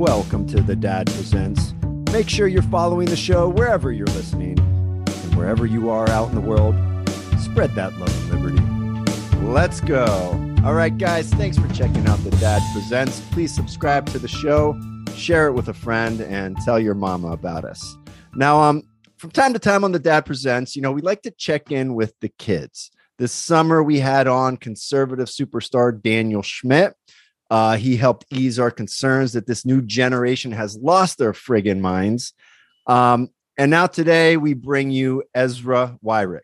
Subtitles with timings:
[0.00, 1.74] Welcome to The Dad Presents.
[2.10, 4.58] Make sure you're following the show wherever you're listening.
[4.58, 6.74] And wherever you are out in the world,
[7.38, 9.46] spread that love and liberty.
[9.46, 10.06] Let's go.
[10.64, 13.20] All right, guys, thanks for checking out The Dad Presents.
[13.30, 14.74] Please subscribe to the show,
[15.16, 17.98] share it with a friend, and tell your mama about us.
[18.34, 18.84] Now, um,
[19.18, 21.94] from time to time on The Dad Presents, you know, we like to check in
[21.94, 22.90] with the kids.
[23.18, 26.94] This summer, we had on conservative superstar Daniel Schmidt.
[27.50, 32.32] Uh, he helped ease our concerns that this new generation has lost their friggin' minds.
[32.86, 36.40] Um, and now today we bring you Ezra Wyrick.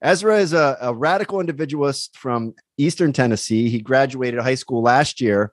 [0.00, 3.68] Ezra is a, a, radical individualist from Eastern Tennessee.
[3.68, 5.52] He graduated high school last year.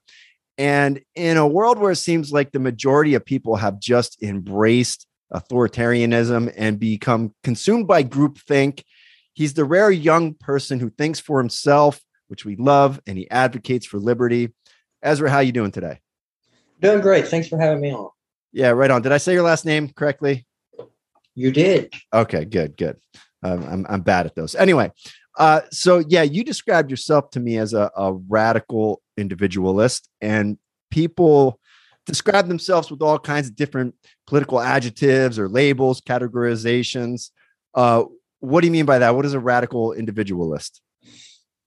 [0.58, 5.08] And in a world where it seems like the majority of people have just embraced
[5.34, 8.84] authoritarianism and become consumed by groupthink,
[9.34, 13.86] he's the rare young person who thinks for himself, which we love, and he advocates
[13.86, 14.54] for liberty.
[15.06, 16.00] Ezra, how you doing today?
[16.82, 17.28] Doing great.
[17.28, 18.10] Thanks for having me on.
[18.52, 19.02] Yeah, right on.
[19.02, 20.46] Did I say your last name correctly?
[21.36, 21.94] You did.
[22.14, 22.98] Okay, good, good.
[23.44, 24.56] Um, I'm I'm bad at those.
[24.56, 24.92] Anyway,
[25.38, 30.58] uh, so yeah, you described yourself to me as a, a radical individualist, and
[30.90, 31.60] people
[32.06, 33.94] describe themselves with all kinds of different
[34.26, 37.30] political adjectives or labels, categorizations.
[37.74, 38.06] Uh,
[38.40, 39.16] what do you mean by that?
[39.16, 40.82] What is a radical individualist?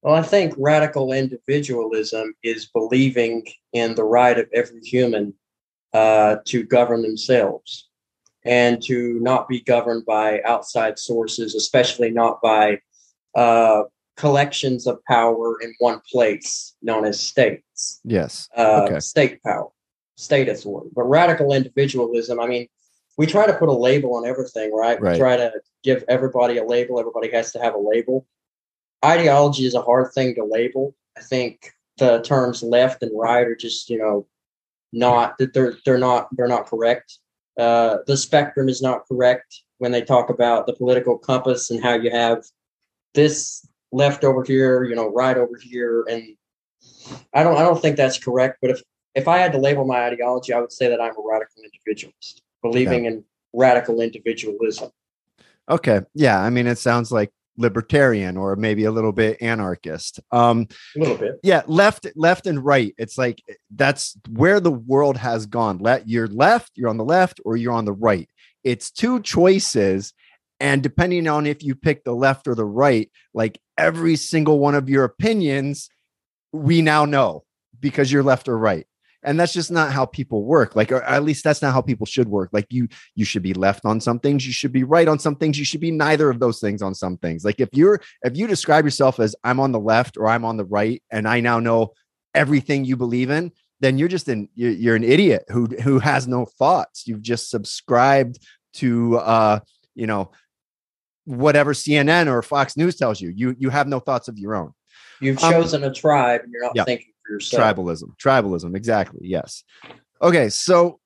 [0.08, 5.34] Well, I think radical individualism is believing in the right of every human
[5.92, 7.90] uh, to govern themselves
[8.42, 12.80] and to not be governed by outside sources, especially not by
[13.34, 13.82] uh,
[14.16, 18.00] collections of power in one place known as states.
[18.02, 18.48] Yes.
[18.56, 19.00] Uh, okay.
[19.00, 19.68] State power,
[20.16, 20.88] state authority.
[20.96, 22.66] But radical individualism, I mean,
[23.18, 24.98] we try to put a label on everything, right?
[25.02, 25.12] right?
[25.12, 25.52] We try to
[25.84, 26.98] give everybody a label.
[26.98, 28.26] Everybody has to have a label
[29.04, 30.94] ideology is a hard thing to label.
[31.16, 34.26] I think the terms left and right are just you know
[34.92, 37.18] not that they're they're not they're not correct.
[37.58, 41.94] Uh, the spectrum is not correct when they talk about the political compass and how
[41.94, 42.44] you have
[43.14, 46.36] this left over here, you know, right over here, and
[47.34, 48.58] I don't I don't think that's correct.
[48.60, 48.82] But if
[49.14, 52.42] if I had to label my ideology, I would say that I'm a radical individualist,
[52.62, 54.90] believing in radical individualism.
[55.68, 60.20] Okay, yeah, I mean, it sounds like libertarian or maybe a little bit anarchist.
[60.32, 61.38] Um, a little bit.
[61.42, 62.94] Yeah, left, left, and right.
[62.96, 63.42] It's like
[63.74, 65.78] that's where the world has gone.
[65.78, 68.28] Let you're left, you're on the left, or you're on the right.
[68.64, 70.14] It's two choices,
[70.60, 74.74] and depending on if you pick the left or the right, like every single one
[74.74, 75.90] of your opinions,
[76.52, 77.44] we now know
[77.80, 78.86] because you're left or right
[79.24, 82.06] and that's just not how people work like or at least that's not how people
[82.06, 85.08] should work like you you should be left on some things you should be right
[85.08, 87.44] on some things you should be neither of those things on some things.
[87.44, 90.56] Like if you're if you describe yourself as i'm on the left or i'm on
[90.56, 91.92] the right and i now know
[92.34, 96.26] everything you believe in then you're just an you're, you're an idiot who who has
[96.26, 97.06] no thoughts.
[97.06, 98.38] You've just subscribed
[98.74, 99.60] to uh
[99.94, 100.30] you know
[101.24, 103.32] whatever cnn or fox news tells you.
[103.34, 104.72] You you have no thoughts of your own.
[105.20, 106.84] You've um, chosen a tribe and you're not yeah.
[106.84, 107.76] thinking yourself.
[107.76, 108.16] Tribalism.
[108.16, 108.76] Tribalism.
[108.76, 109.20] Exactly.
[109.22, 109.64] Yes.
[110.22, 110.48] Okay.
[110.48, 111.00] So,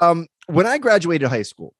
[0.00, 1.74] um, when I graduated high school,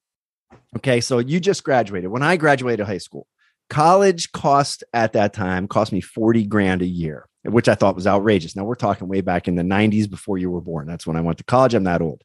[0.77, 2.09] okay, so you just graduated.
[2.09, 3.27] When I graduated high school,
[3.69, 8.07] college cost at that time cost me 40 grand a year, which I thought was
[8.07, 8.55] outrageous.
[8.55, 10.87] Now we're talking way back in the 90s before you were born.
[10.87, 11.73] That's when I went to college.
[11.73, 12.21] I'm that old.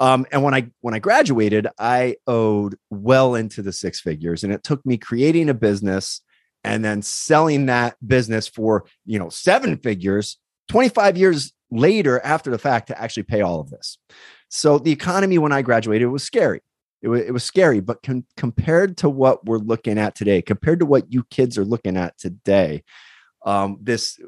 [0.00, 4.52] Um, and when I when I graduated, I owed well into the six figures, and
[4.52, 6.22] it took me creating a business
[6.64, 10.38] and then selling that business for you know seven figures
[10.70, 13.98] 25 years later after the fact to actually pay all of this.
[14.50, 16.60] So the economy when I graduated was scary.
[17.02, 20.78] It was, it was scary, but com- compared to what we're looking at today, compared
[20.78, 22.84] to what you kids are looking at today,
[23.44, 24.20] um, this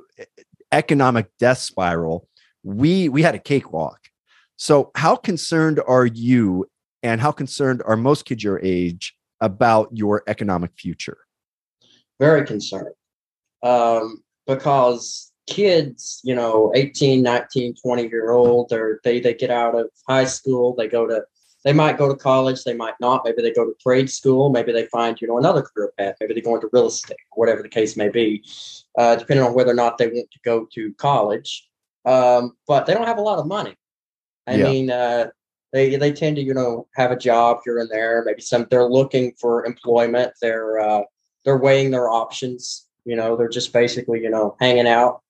[0.73, 2.29] economic death spiral,
[2.65, 4.01] we we had a cakewalk.
[4.57, 6.67] So how concerned are you,
[7.05, 11.19] and how concerned are most kids your age about your economic future?
[12.19, 12.95] Very concerned,
[13.63, 19.75] um, because kids, you know, 18, 19, 20 year old, or they, they get out
[19.75, 21.23] of high school, they go to,
[21.65, 23.23] they might go to college, they might not.
[23.25, 26.35] Maybe they go to trade school, maybe they find, you know, another career path, maybe
[26.35, 28.45] they go into real estate, whatever the case may be,
[28.99, 31.69] uh, depending on whether or not they want to go to college.
[32.05, 33.77] Um, but they don't have a lot of money.
[34.47, 34.65] I yeah.
[34.65, 35.29] mean, uh,
[35.73, 38.23] they they tend to you know have a job here and there.
[38.27, 40.33] Maybe some they're looking for employment.
[40.41, 41.03] They're uh,
[41.45, 42.89] they're weighing their options.
[43.05, 45.23] You know, they're just basically you know hanging out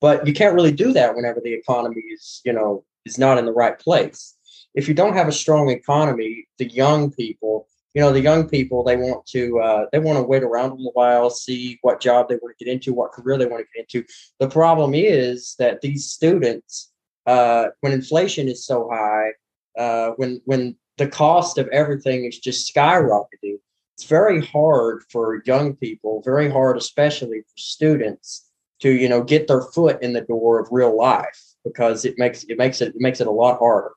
[0.00, 3.46] but you can't really do that whenever the economy is, you know, is not in
[3.46, 4.36] the right place.
[4.74, 8.84] If you don't have a strong economy, the young people, you know, the young people,
[8.84, 12.28] they want to uh, they want to wait around a little while, see what job
[12.28, 14.06] they want to get into, what career they want to get into.
[14.38, 16.90] The problem is that these students
[17.26, 19.30] uh, when inflation is so high,
[19.78, 23.58] uh, when when the cost of everything is just skyrocketing,
[23.94, 28.49] it's very hard for young people, very hard, especially for students,
[28.80, 32.44] to you know get their foot in the door of real life because it makes
[32.44, 33.92] it makes it, it makes it a lot harder.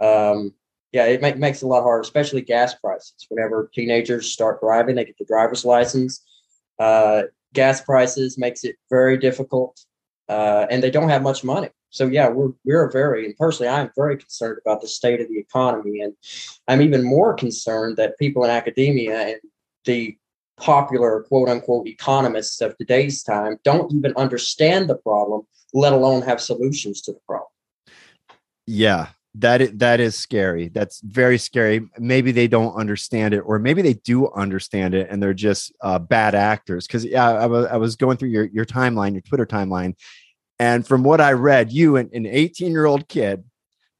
[0.00, 0.54] Um,
[0.92, 3.26] yeah, it make, makes it a lot harder, especially gas prices.
[3.28, 6.24] Whenever teenagers start driving, they get the driver's license.
[6.78, 9.84] Uh, gas prices makes it very difficult,
[10.28, 11.68] uh, and they don't have much money.
[11.90, 15.38] So yeah, we're we're very and personally, I'm very concerned about the state of the
[15.38, 16.14] economy, and
[16.66, 19.40] I'm even more concerned that people in academia and
[19.84, 20.16] the
[20.58, 26.40] popular quote unquote economists of today's time don't even understand the problem, let alone have
[26.40, 27.48] solutions to the problem.
[28.66, 30.68] Yeah, that is, that is scary.
[30.68, 31.88] That's very scary.
[31.98, 35.98] Maybe they don't understand it, or maybe they do understand it, and they're just uh,
[35.98, 36.86] bad actors.
[36.86, 39.94] Because yeah, I was going through your your timeline, your Twitter timeline,
[40.58, 43.44] and from what I read, you an 18 year old kid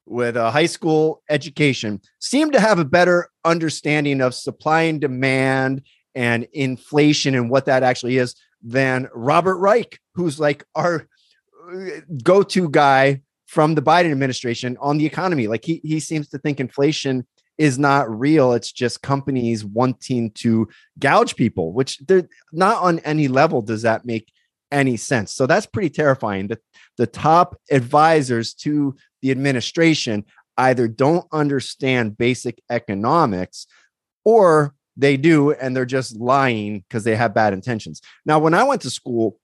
[0.09, 5.83] with a high school education seem to have a better understanding of supply and demand
[6.19, 11.07] and inflation and what that actually is than Robert Reich, who's like our
[11.73, 15.47] uh, go to guy from the Biden administration on the economy.
[15.47, 17.25] Like he he seems to think inflation
[17.57, 18.53] is not real.
[18.53, 20.69] It's just companies wanting to
[20.99, 23.63] gouge people, which they're not on any level.
[23.63, 24.33] Does that make
[24.73, 25.33] any sense?
[25.33, 26.49] So that's pretty terrifying.
[26.49, 26.59] The,
[26.97, 30.25] the top advisors to the administration
[30.57, 33.69] either don't understand basic economics
[34.25, 38.03] or they do and they're just lying because they have bad intentions.
[38.27, 39.39] Now, when I went to school,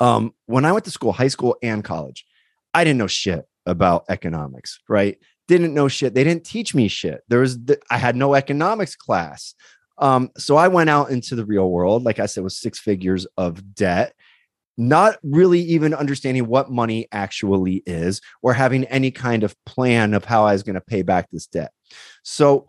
[0.00, 2.24] um, when I went to school, high school and college,
[2.72, 5.18] I didn't know shit about economics, right?
[5.48, 6.14] Didn't know shit.
[6.14, 7.22] They didn't teach me shit.
[7.28, 7.58] There was,
[7.90, 9.54] I had no economics class.
[9.98, 13.26] Um, so I went out into the real world, like I said, with six figures
[13.36, 14.14] of debt,
[14.76, 20.24] not really even understanding what money actually is or having any kind of plan of
[20.24, 21.72] how I was going to pay back this debt.
[22.22, 22.68] So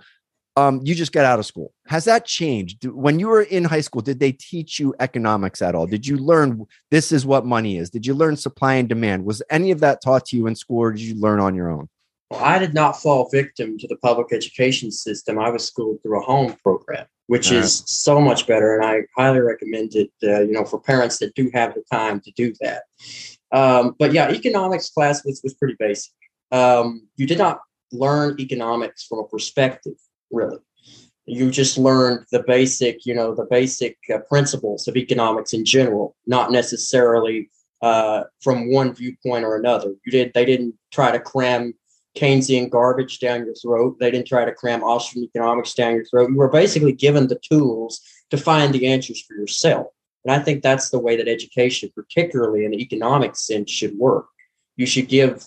[0.60, 1.72] um, you just got out of school.
[1.88, 2.86] Has that changed?
[2.86, 5.88] When you were in high school, did they teach you economics at all?
[5.88, 7.90] Did you learn this is what money is?
[7.90, 9.26] Did you learn supply and demand?
[9.26, 11.70] Was any of that taught to you in school or did you learn on your
[11.70, 11.88] own?
[12.30, 15.40] Well, I did not fall victim to the public education system.
[15.40, 18.76] I was schooled through a home program, which is so much better.
[18.76, 22.20] And I highly recommend it, uh, you know, for parents that do have the time
[22.22, 22.84] to do that.
[23.52, 26.14] Um, but yeah, economics class was, was pretty basic.
[26.52, 27.62] Um, you did not
[27.92, 29.94] learn economics from a perspective
[30.32, 30.58] really.
[31.26, 36.16] You just learned the basic, you know, the basic uh, principles of economics in general,
[36.26, 37.50] not necessarily
[37.82, 39.94] uh, from one viewpoint or another.
[40.06, 40.34] You did.
[40.34, 41.74] They didn't try to cram
[42.18, 43.98] Keynesian garbage down your throat.
[44.00, 46.30] They didn't try to cram Austrian economics down your throat.
[46.32, 48.02] You were basically given the tools
[48.32, 49.88] to find the answers for yourself.
[50.26, 54.26] And I think that's the way that education, particularly in the economic sense, should work.
[54.76, 55.46] You should give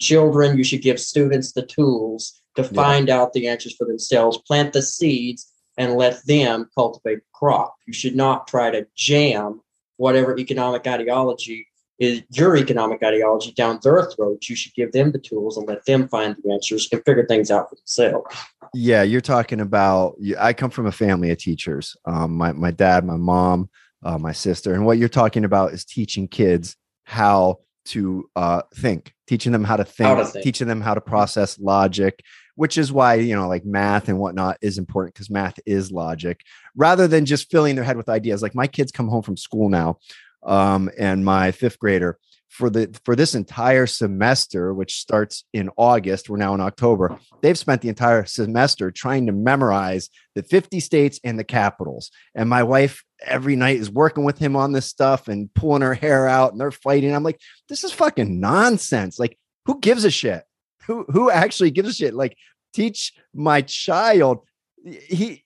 [0.00, 3.20] children, you should give students the tools to find yeah.
[3.20, 7.74] out the answers for themselves, plant the seeds, and let them cultivate the crop.
[7.86, 9.60] You should not try to jam
[9.96, 11.66] whatever economic ideology
[11.98, 14.48] is your economic ideology down their throats.
[14.50, 17.50] You should give them the tools and let them find the answers and figure things
[17.50, 18.36] out for themselves.
[18.74, 20.16] Yeah, you're talking about.
[20.38, 21.96] I come from a family of teachers.
[22.04, 23.70] Um, my my dad, my mom,
[24.02, 29.12] uh, my sister, and what you're talking about is teaching kids how to uh, think,
[29.28, 32.20] teaching them how to, think, how to think, teaching them how to process logic,
[32.56, 36.40] which is why you know like math and whatnot is important because math is logic
[36.76, 38.42] rather than just filling their head with ideas.
[38.42, 39.98] Like my kids come home from school now
[40.42, 42.18] um, and my fifth grader
[42.48, 47.58] for the for this entire semester which starts in august we're now in october they've
[47.58, 52.10] spent the entire semester trying to memorize the 50 states and the capitals.
[52.34, 55.94] And my wife every night is working with him on this stuff and pulling her
[55.94, 57.14] hair out and they're fighting.
[57.14, 59.18] I'm like this is fucking nonsense.
[59.18, 60.44] Like who gives a shit
[60.86, 62.14] who who actually gives a shit?
[62.14, 62.36] Like
[62.72, 64.40] teach my child.
[64.84, 65.44] He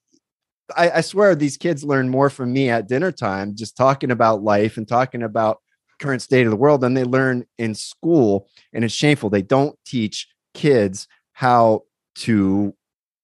[0.77, 4.43] I, I swear these kids learn more from me at dinner time, just talking about
[4.43, 5.59] life and talking about
[6.01, 8.49] current state of the world than they learn in school.
[8.73, 9.31] And it's shameful.
[9.31, 11.85] They don't teach kids how
[12.17, 12.75] to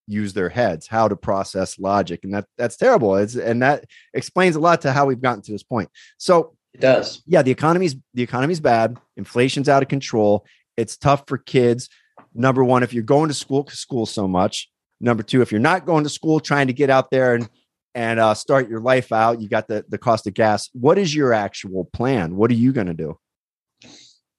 [0.06, 2.20] use their heads, how to process logic.
[2.24, 3.16] And that that's terrible.
[3.16, 5.90] It's, and that explains a lot to how we've gotten to this point.
[6.18, 7.22] So it does.
[7.26, 8.98] Yeah, the economy's the economy's bad.
[9.16, 10.44] Inflation's out of control.
[10.76, 11.88] It's tough for kids
[12.34, 14.70] number one, if you're going to school, school so much.
[15.00, 17.48] Number two, if you're not going to school, trying to get out there and
[17.96, 20.68] and uh, start your life out, you got the the cost of gas.
[20.72, 22.36] What is your actual plan?
[22.36, 23.18] What are you going to do?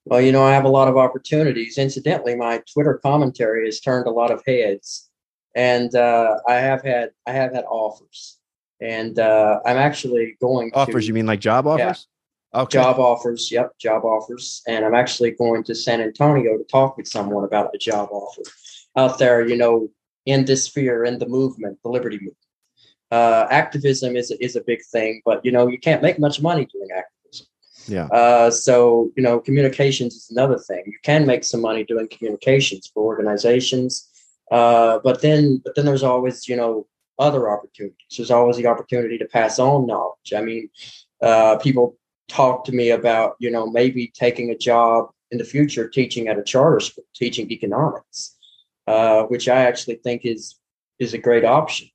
[0.06, 1.78] Well, you know, I have a lot of opportunities.
[1.78, 5.10] Incidentally, my Twitter commentary has turned a lot of heads,
[5.56, 8.38] and uh, I have had I have had offers,
[8.82, 11.06] and uh, I'm actually going offers.
[11.06, 12.08] To, you mean like job offers?
[12.56, 12.78] Okay.
[12.78, 13.52] Job offers.
[13.52, 14.62] Yep, job offers.
[14.68, 18.44] And I'm actually going to San Antonio to talk with someone about a job offer
[18.96, 19.46] out there.
[19.46, 19.90] You know,
[20.26, 22.38] in this sphere, in the movement, the liberty movement.
[23.12, 26.66] Uh, activism is is a big thing, but you know, you can't make much money
[26.66, 27.48] doing activism.
[27.88, 28.06] Yeah.
[28.06, 30.84] Uh, so you know, communications is another thing.
[30.86, 34.10] You can make some money doing communications for organizations,
[34.52, 36.88] uh, but then but then there's always you know
[37.20, 38.18] other opportunities.
[38.18, 40.34] There's always the opportunity to pass on knowledge.
[40.36, 40.70] I mean,
[41.22, 45.88] uh, people talk to me about you know maybe taking a job in the future
[45.88, 48.36] teaching at a charter school, teaching economics,
[48.88, 50.55] uh, which I actually think is
[51.00, 51.89] is a great option.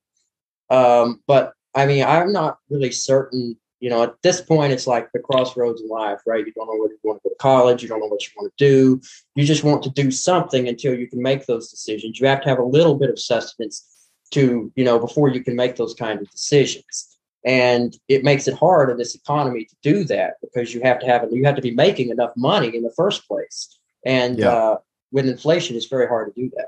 [0.69, 3.57] Um, but I mean, I'm not really certain.
[3.79, 6.45] You know, at this point, it's like the crossroads in life, right?
[6.45, 8.29] You don't know whether you want to go to college, you don't know what you
[8.37, 9.01] want to do.
[9.33, 12.19] You just want to do something until you can make those decisions.
[12.19, 15.55] You have to have a little bit of sustenance to, you know, before you can
[15.55, 17.17] make those kind of decisions.
[17.43, 21.07] And it makes it hard in this economy to do that because you have to
[21.07, 23.79] have you have to be making enough money in the first place.
[24.05, 24.49] And Yeah.
[24.49, 24.77] uh,
[25.11, 26.67] with inflation, it's very hard to do that.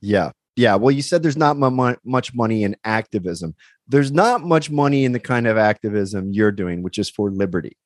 [0.00, 0.30] Yeah.
[0.56, 0.76] Yeah.
[0.76, 3.54] Well, you said there's not mu- mu- much money in activism.
[3.88, 7.76] There's not much money in the kind of activism you're doing, which is for liberty.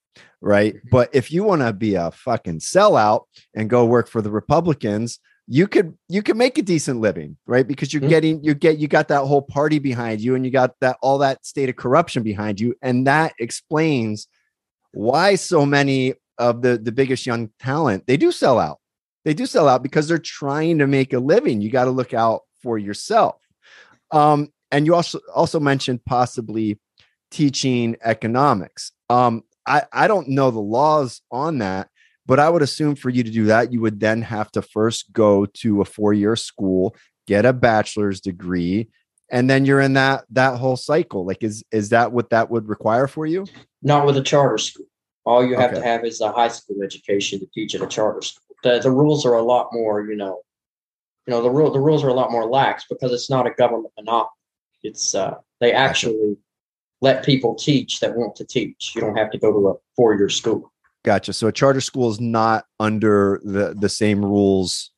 [0.40, 0.74] Right.
[0.76, 0.90] Mhm.
[0.90, 3.24] But if you want to be a fucking sellout
[3.54, 7.66] and go work for the Republicans, you could you could make a decent living, right?
[7.66, 8.08] Because you're Mhm.
[8.08, 11.18] getting you get you got that whole party behind you and you got that all
[11.18, 12.74] that state of corruption behind you.
[12.82, 14.28] And that explains
[14.92, 18.78] why so many of the the biggest young talent they do sell out
[19.24, 22.14] they do sell out because they're trying to make a living you got to look
[22.14, 23.36] out for yourself
[24.12, 26.78] um and you also also mentioned possibly
[27.30, 31.88] teaching economics um i i don't know the laws on that
[32.28, 35.12] but i would assume for you to do that you would then have to first
[35.12, 36.94] go to a four year school
[37.26, 38.88] get a bachelor's degree
[39.30, 42.68] and then you're in that that whole cycle like is is that what that would
[42.68, 43.44] require for you
[43.82, 44.86] Not with a charter school.
[45.24, 45.80] All you have Okay.
[45.80, 48.56] to have is a high school education to teach at a charter school.
[48.62, 50.40] The the rules are a lot more, you know,
[51.26, 53.50] you know, the rule the rules are a lot more lax because it's not a
[53.50, 54.30] government monopoly.
[54.82, 56.38] It's uh they actually
[57.02, 58.92] let people teach that want to teach.
[58.94, 60.72] You don't have to go to a four year school.
[61.08, 61.32] Gotcha.
[61.32, 64.90] So a charter school is not under the the same rules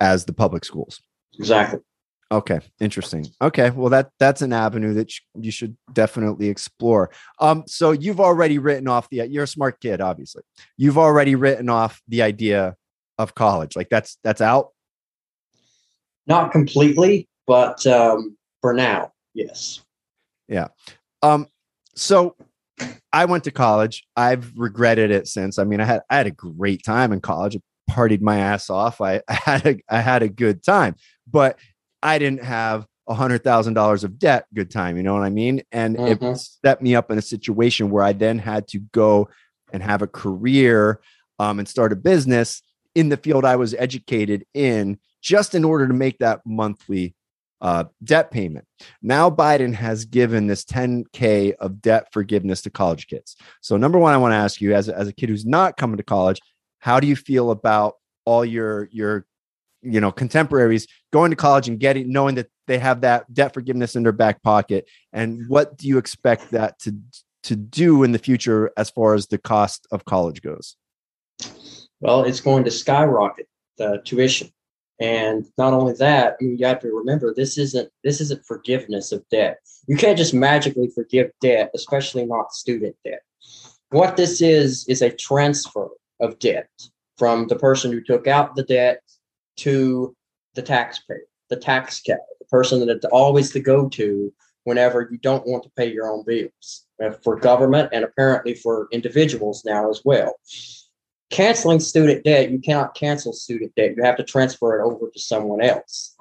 [0.00, 1.00] as the public schools.
[1.38, 1.80] Exactly.
[2.30, 3.26] Okay, interesting.
[3.40, 7.10] Okay, well that that's an avenue that you should definitely explore.
[7.40, 9.26] Um, so you've already written off the.
[9.26, 10.42] You're a smart kid, obviously.
[10.76, 12.76] You've already written off the idea
[13.16, 13.76] of college.
[13.76, 14.72] Like that's that's out.
[16.26, 19.80] Not completely, but um for now, yes.
[20.48, 20.68] Yeah.
[21.22, 21.46] Um,
[21.94, 22.36] so
[23.12, 24.06] I went to college.
[24.16, 25.58] I've regretted it since.
[25.58, 27.56] I mean, I had I had a great time in college.
[27.56, 27.60] I
[27.92, 29.00] partied my ass off.
[29.00, 30.96] I, I had a I had a good time,
[31.30, 31.58] but
[32.02, 34.46] I didn't have a hundred thousand dollars of debt.
[34.54, 35.62] Good time, you know what I mean?
[35.72, 36.38] And it Mhm.
[36.64, 39.28] set me up in a situation where I then had to go
[39.72, 41.00] and have a career
[41.38, 42.62] um, and start a business
[42.94, 47.14] in the field I was educated in, just in order to make that monthly
[47.60, 48.66] uh, debt payment.
[49.02, 53.36] Now Biden has given this 10K of debt forgiveness to college kids.
[53.60, 55.96] So, number one, I want to ask you, as as a kid who's not coming
[55.96, 56.40] to college,
[56.80, 57.94] how do you feel about
[58.24, 59.26] all your your
[59.82, 63.94] you know contemporaries going to college and getting knowing that they have that debt forgiveness
[63.94, 66.96] in their back pocket and what do you expect that to
[67.42, 70.76] to do in the future as far as the cost of college goes
[72.00, 73.48] Well, it's going to skyrocket
[73.78, 74.50] the tuition.
[74.98, 79.58] And not only that, you have to remember this isn't this isn't forgiveness of debt.
[79.86, 83.20] You can't just magically forgive debt, especially not student debt.
[83.90, 85.88] What this is is a transfer
[86.20, 86.70] of debt
[87.18, 89.02] from the person who took out the debt
[89.58, 90.14] to
[90.54, 94.32] the taxpayer, the tax cap, the person that it's always the go-to
[94.64, 98.88] whenever you don't want to pay your own bills uh, for government and apparently for
[98.90, 100.34] individuals now as well
[101.30, 103.94] canceling student debt, you cannot cancel student debt.
[103.96, 106.14] You have to transfer it over to someone else.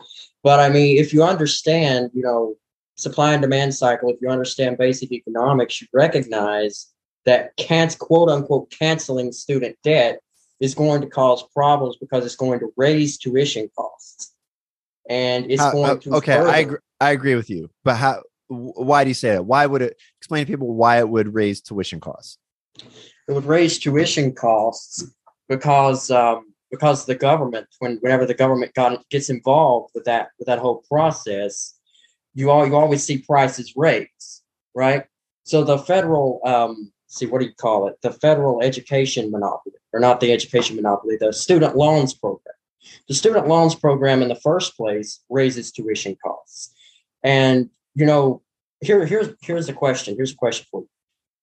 [0.44, 2.56] But I mean, if you understand, you know,
[2.96, 6.88] supply and demand cycle, if you understand basic economics, you recognize
[7.26, 10.20] that can't quote unquote canceling student debt
[10.60, 14.34] is going to cause problems because it's going to raise tuition costs.
[15.10, 18.24] And it's How- going uh, to okay i agree i agree with you but how
[18.48, 21.62] why do you say that why would it explain to people why it would raise
[21.62, 22.40] tuition costs
[23.28, 25.04] it would raise tuition costs
[25.50, 30.48] because um, because the government when whenever the government got gets involved with that with
[30.48, 31.74] that whole process
[32.34, 34.44] you all you always see prices raise
[34.76, 35.06] right?
[35.44, 37.96] So the federal um, see what do you call it?
[38.02, 42.54] The federal education monopoly or not the education monopoly the student loans program.
[43.08, 46.76] The student loans program in the first place raises tuition costs.
[47.24, 48.44] And you know
[48.82, 50.90] here here's here's the question here's a question for you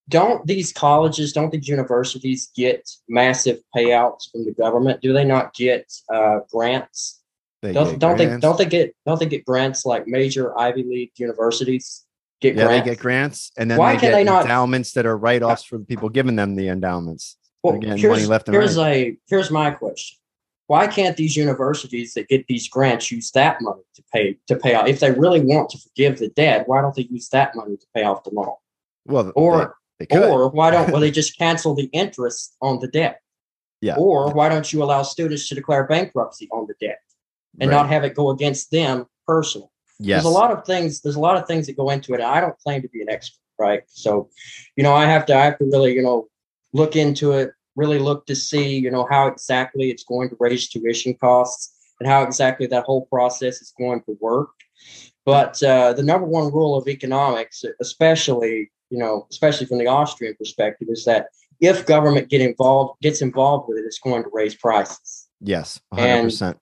[0.08, 5.00] don't these colleges, don't these universities get massive payouts from the government?
[5.00, 7.20] Do they not get uh, grants?
[7.62, 10.82] They Don't, get don't they don't they get don't they get grants like major Ivy
[10.82, 12.04] League universities
[12.40, 12.84] get yeah, grants?
[12.84, 15.62] they get grants, and then Why they can get they not- endowments that are write-offs
[15.62, 17.36] for the people giving them the endowments.
[17.62, 19.12] Well, They're here's, money left and here's right.
[19.12, 20.18] a here's my question.
[20.66, 24.74] Why can't these universities that get these grants use that money to pay to pay
[24.74, 24.88] off?
[24.88, 27.86] If they really want to forgive the debt, why don't they use that money to
[27.94, 28.54] pay off the loan?
[29.06, 29.72] Well, Or they, they could.
[30.10, 33.20] Or why don't well they just cancel the interest on the debt?
[33.80, 33.96] Yeah.
[33.96, 37.00] Or why don't you allow students to declare bankruptcy on the debt
[37.60, 37.76] and Right.
[37.76, 39.68] not have it go against them personally?
[39.98, 41.00] yes, There's a lot of things.
[41.00, 42.20] There's a lot of things that go into it.
[42.20, 43.82] I don't claim to be an expert, right?
[43.86, 44.28] So,
[44.76, 45.36] you know, I have to.
[45.36, 46.28] I have to really, you know,
[46.72, 47.50] look into it.
[47.74, 52.08] Really look to see, you know, how exactly it's going to raise tuition costs and
[52.08, 54.50] how exactly that whole process is going to work.
[55.24, 60.34] But uh, the number one rule of economics, especially, you know, especially from the Austrian
[60.36, 61.26] perspective, is that
[61.60, 65.28] if government get involved, gets involved with it, it's going to raise prices.
[65.40, 66.58] yes, hundred percent.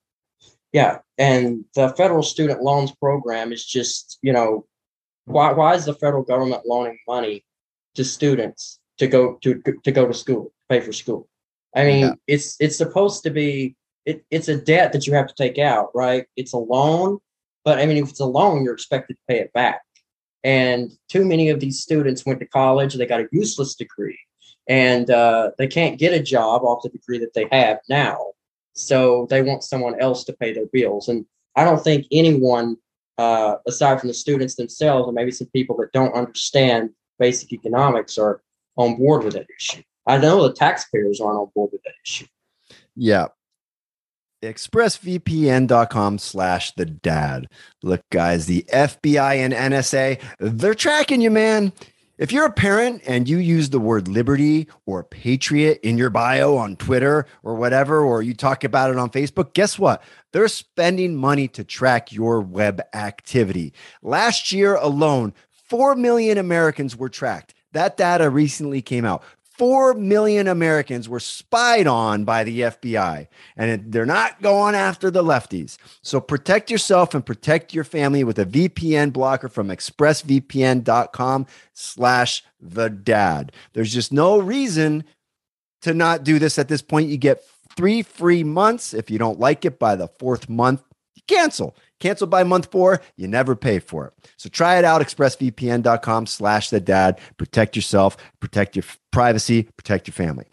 [0.72, 4.66] Yeah, and the federal student loans program is just, you know,
[5.24, 7.44] why why is the federal government loaning money
[7.94, 11.28] to students to go to to go to school, pay for school?
[11.74, 12.14] I mean, Yeah.
[12.26, 13.74] it's it's supposed to be
[14.04, 16.26] it, it's a debt that you have to take out, right?
[16.36, 17.18] It's a loan,
[17.64, 19.82] but I mean, if it's a loan, you're expected to pay it back.
[20.42, 24.18] And too many of these students went to college, they got a useless degree,
[24.68, 28.16] and uh, they can't get a job off the degree that they have now
[28.74, 31.24] so they want someone else to pay their bills and
[31.56, 32.76] i don't think anyone
[33.18, 36.88] uh, aside from the students themselves and maybe some people that don't understand
[37.18, 38.40] basic economics are
[38.76, 42.26] on board with that issue i know the taxpayers aren't on board with that issue
[42.96, 43.28] Yeah.
[44.42, 47.48] expressvpn.com slash the dad.
[47.82, 51.72] Look guys the fbi and nsa they're tracking you man.
[52.16, 56.56] If you're a parent and you use the word liberty or patriot in your bio
[56.56, 60.02] on twitter or whatever or you talk about it on facebook guess what?
[60.32, 63.74] They're spending money to track your web activity.
[64.02, 65.34] Last year alone
[65.68, 67.52] 4 million americans were tracked.
[67.72, 69.22] That data recently came out
[69.60, 75.22] 4 million Americans were spied on by the FBI, and they're not going after the
[75.22, 75.76] lefties.
[76.00, 82.88] So protect yourself and protect your family with a VPN blocker from expressvpn.com slash the
[82.88, 83.52] dad.
[83.74, 85.04] There's just no reason
[85.82, 87.10] to not do this at this point.
[87.10, 87.44] You get
[87.76, 88.94] three free months.
[88.94, 90.82] If you don't like it by the fourth month,
[91.14, 91.76] you cancel.
[92.00, 94.30] Cancel by month four, you never pay for it.
[94.36, 97.20] So try it out, expressvpn.com slash the dad.
[97.36, 100.46] Protect yourself, protect your privacy, protect your family.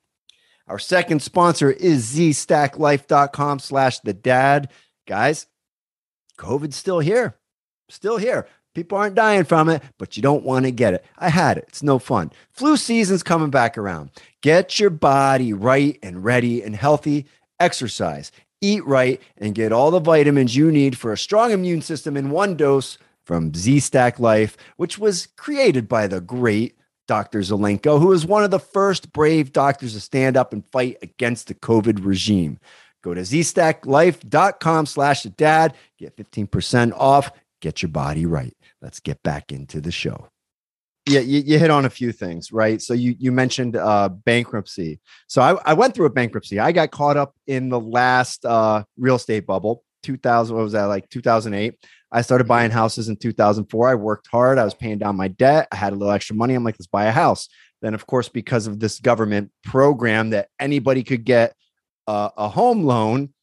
[0.67, 4.69] Our second sponsor is zstacklife.com slash the dad.
[5.07, 5.47] Guys,
[6.37, 7.37] COVID's still here.
[7.89, 8.47] Still here.
[8.75, 11.03] People aren't dying from it, but you don't want to get it.
[11.17, 11.65] I had it.
[11.69, 12.31] It's no fun.
[12.51, 14.11] Flu season's coming back around.
[14.43, 17.25] Get your body right and ready and healthy.
[17.59, 22.17] Exercise, eat right, and get all the vitamins you need for a strong immune system
[22.17, 27.39] in one dose from Z Stack Life, which was created by the great Dr.
[27.39, 31.47] Zelenko, who was one of the first brave doctors to stand up and fight against
[31.47, 32.59] the COVID regime.
[33.03, 38.55] Go to zstacklife.com slash the dad, get 15% off, get your body right.
[38.81, 40.29] Let's get back into the show.
[41.07, 42.81] Yeah, you, you hit on a few things, right?
[42.81, 44.99] So you you mentioned uh, bankruptcy.
[45.27, 46.59] So I, I went through a bankruptcy.
[46.59, 50.55] I got caught up in the last uh, real estate bubble, 2000.
[50.55, 51.09] What was that like?
[51.09, 51.75] 2008.
[52.11, 53.89] I started buying houses in 2004.
[53.89, 54.57] I worked hard.
[54.57, 55.67] I was paying down my debt.
[55.71, 56.53] I had a little extra money.
[56.53, 57.47] I'm like, let's buy a house.
[57.81, 61.53] Then, of course, because of this government program that anybody could get
[62.07, 63.33] uh, a home loan,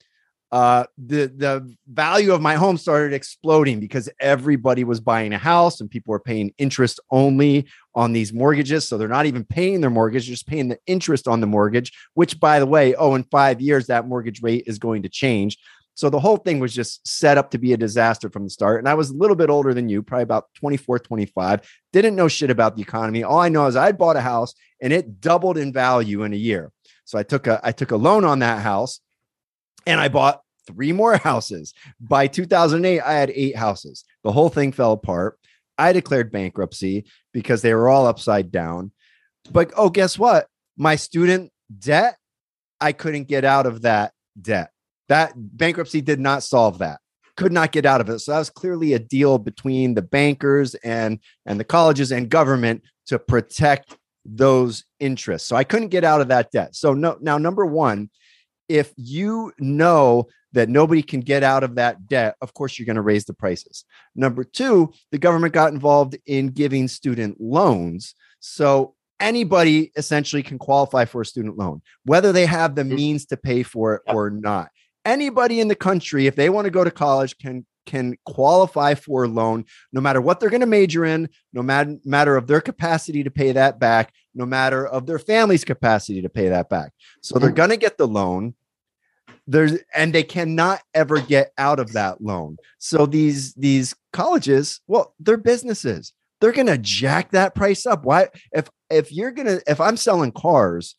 [0.55, 5.81] uh, the the value of my home started exploding because everybody was buying a house
[5.81, 8.87] and people were paying interest only on these mortgages.
[8.87, 11.91] So they're not even paying their mortgage, just paying the interest on the mortgage.
[12.15, 15.59] Which, by the way, oh, in five years that mortgage rate is going to change.
[15.95, 18.79] So the whole thing was just set up to be a disaster from the start.
[18.79, 21.69] And I was a little bit older than you, probably about 24, 25.
[21.93, 23.25] Didn't know shit about the economy.
[23.25, 26.37] All I know is I bought a house and it doubled in value in a
[26.37, 26.71] year.
[27.07, 29.01] So I took a I took a loan on that house
[29.85, 31.75] and I bought three more houses.
[32.01, 34.05] By 2008, I had eight houses.
[34.23, 35.39] The whole thing fell apart.
[35.77, 38.93] I declared bankruptcy because they were all upside down.
[39.51, 40.47] But oh, guess what?
[40.77, 42.17] My student debt,
[42.81, 44.71] I couldn't get out of that debt.
[45.09, 47.01] That bankruptcy did not solve that.
[47.37, 48.21] Could not get out of it.
[48.21, 52.83] So that was clearly a deal between the bankers and and the colleges and government
[53.07, 55.49] to protect those interests.
[55.49, 56.77] So I couldn't get out of that debt.
[56.77, 58.09] So no now number 1,
[58.69, 62.97] if you know that nobody can get out of that debt, of course you're going
[62.97, 63.85] to raise the prices.
[64.15, 68.15] Number 2, the government got involved in giving student loans.
[68.41, 72.95] So anybody essentially can qualify for a student loan, whether they have the Mhm.
[72.95, 74.71] means to pay for it or not.
[75.05, 79.25] Anybody in the country, if they want to go to college, can can qualify for
[79.25, 79.63] a loan,
[79.93, 83.31] no matter what they're going to major in, no matter matter of their capacity to
[83.31, 86.93] pay that back, no matter of their family's capacity to pay that back.
[87.21, 87.57] So they're Mhm.
[87.57, 88.55] going to get the loan.
[89.47, 92.57] There's and they cannot ever get out of that loan.
[92.79, 96.13] So these these colleges, well, they're businesses.
[96.41, 98.05] They're going to jack that price up.
[98.05, 100.97] Why if if you're going to if I'm selling cars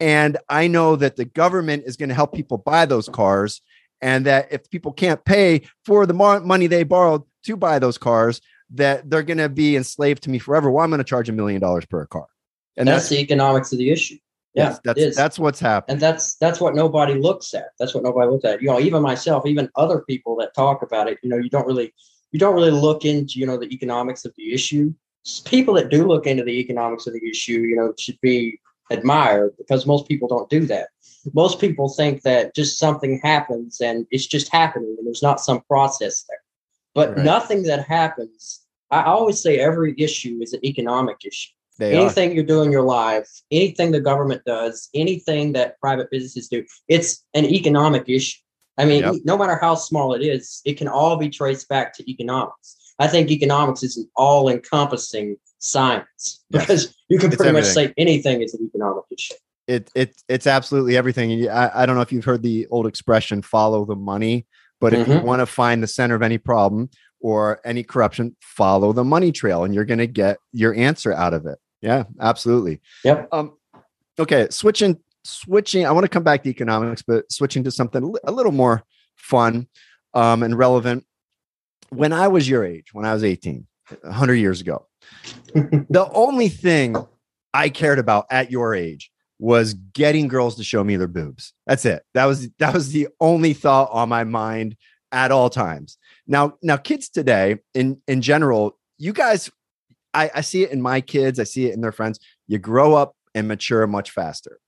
[0.00, 3.60] and I know that the government is going to help people buy those cars
[4.00, 7.98] and that if people can't pay for the mo- money they borrowed to buy those
[7.98, 8.40] cars
[8.74, 11.32] that they're going to be enslaved to me forever well i'm going to charge a
[11.32, 12.26] million dollars per car
[12.76, 14.16] and that's, that's the economics of the issue.
[14.54, 17.70] Yeah, yes, that's that's what's happening and that's that's what nobody looks at.
[17.78, 18.60] That's what nobody looks at.
[18.60, 21.66] You know, even myself, even other people that talk about it, you know, you don't
[21.66, 21.94] really
[22.32, 24.92] you don't really look into you know the economics of the issue.
[25.46, 28.60] People that do look into the economics of the issue, you know, should be
[28.90, 30.88] admired because most people don't do that.
[31.32, 35.62] Most people think that just something happens and it's just happening and there's not some
[35.62, 36.42] process there.
[36.94, 37.24] But Right.
[37.24, 42.32] nothing that happens, I always say every issue is an economic issue they are anything
[42.36, 47.24] you do in your life, anything the government does, anything that private businesses do, it's
[47.34, 48.38] an economic issue.
[48.78, 49.14] I mean, Yep.
[49.24, 52.76] no matter how small it is, it can all be traced back to economics.
[52.98, 56.66] I think economics is an all encompassing science Yes.
[56.66, 59.34] because you can It's pretty much say anything is an economic issue.
[59.68, 62.86] it, it it's absolutely everything and I, I don't know if you've heard the old
[62.86, 64.46] expression follow the money
[64.80, 65.22] but if you Mhm.
[65.22, 66.90] want to find the center of any problem
[67.20, 71.32] or any corruption follow the money trail and you're going to get your answer out
[71.32, 72.80] of it yeah absolutely.
[73.04, 73.28] Yep.
[73.32, 73.56] um
[74.18, 78.30] okay switching switching i want to come back to economics but switching to something a
[78.30, 78.82] a little more
[79.16, 79.66] fun
[80.14, 81.04] um and relevant.
[81.90, 83.66] When i was your age when i was 18
[84.00, 84.86] 100 years ago
[85.54, 86.96] the only thing
[87.52, 91.52] i cared about at your age was getting girls to show me their boobs.
[91.66, 92.04] That's it.
[92.14, 94.76] That was that was the only thought on my mind
[95.10, 95.98] at all times.
[96.28, 99.50] Now now kids today in in general you guys
[100.14, 102.94] I, I see it in my kids i see it in their friends you grow
[102.94, 104.58] up and mature much faster.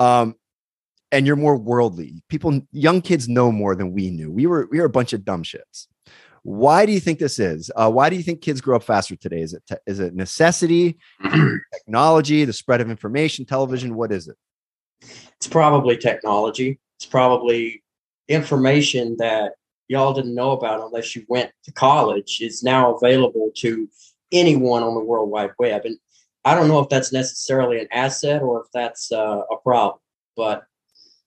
[0.00, 0.34] Um
[1.12, 2.22] and you're more worldly.
[2.28, 4.30] People young kids know more than we knew.
[4.30, 5.86] We were we were a bunch of dumb shits.
[6.42, 7.70] Why do you think this is?
[7.74, 9.40] Uh, why do you think kids grow up faster today?
[9.40, 10.98] Is it te- is it necessity?
[11.72, 13.94] Technology the spread of information television?
[13.94, 14.36] What is it?
[15.36, 16.80] It's probably technology.
[16.96, 17.82] It's probably
[18.28, 19.52] information that
[19.88, 23.88] y'all didn't know about unless you went to college is now available to
[24.34, 25.82] anyone on the World Wide Web.
[25.84, 25.96] And
[26.44, 29.98] I don't know if that's necessarily an asset or if that's uh, a problem,
[30.36, 30.64] but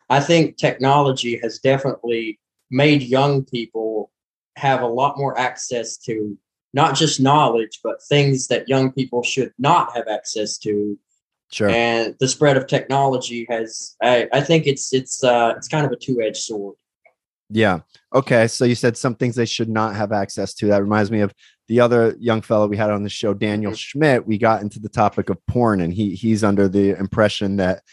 [0.10, 2.40] I think technology has definitely
[2.70, 4.12] made young people
[4.58, 6.38] have a lot more access to
[6.74, 11.00] not just knowledge, but things that young people should not have access to
[11.52, 15.86] sure and the spread of technology has I, I think it's it's uh it's kind
[15.86, 16.76] of a two-edged sword
[17.50, 17.80] Yeah.
[18.14, 18.48] Okay.
[18.48, 20.68] So you said some things they should not have access to.
[20.68, 21.34] That reminds me of
[21.68, 24.26] the other young fellow we had on the show, Daniel Schmidt.
[24.26, 27.84] We got into the topic of porn, and he he's under the impression that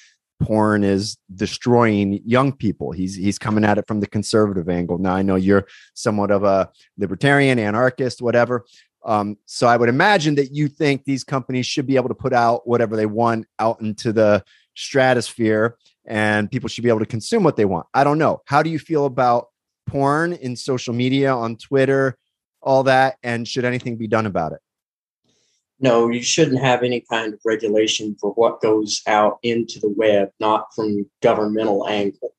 [0.42, 2.92] porn is destroying young people.
[2.92, 4.98] He's he's coming at it from the conservative angle.
[4.98, 8.64] Now I know you're somewhat of a libertarian, anarchist, whatever.
[9.04, 12.32] Um, so I would imagine that you think these companies should be able to put
[12.32, 14.42] out whatever they want out into the
[14.74, 17.86] stratosphere and people should be able to consume what they want.
[17.94, 18.40] I don't know.
[18.46, 19.48] How do you feel about
[19.86, 22.16] porn in social media, on Twitter,
[22.64, 23.16] all that?
[23.22, 24.58] And should anything be done about it?
[25.80, 30.28] no you shouldn't have any kind of regulation for what goes out into the web
[30.38, 32.32] not from governmental angle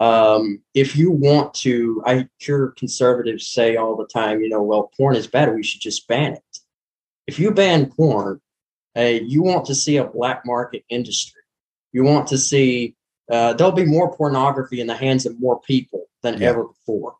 [0.00, 4.90] um, if you want to i hear conservatives say all the time you know well
[4.96, 6.58] porn is bad we should just ban it
[7.28, 8.40] if you ban porn
[8.96, 11.42] uh, you want to see a black market industry
[11.92, 12.96] you want to see
[13.30, 16.48] uh, there'll be more pornography in the hands of more people than Yeah.
[16.48, 17.14] ever before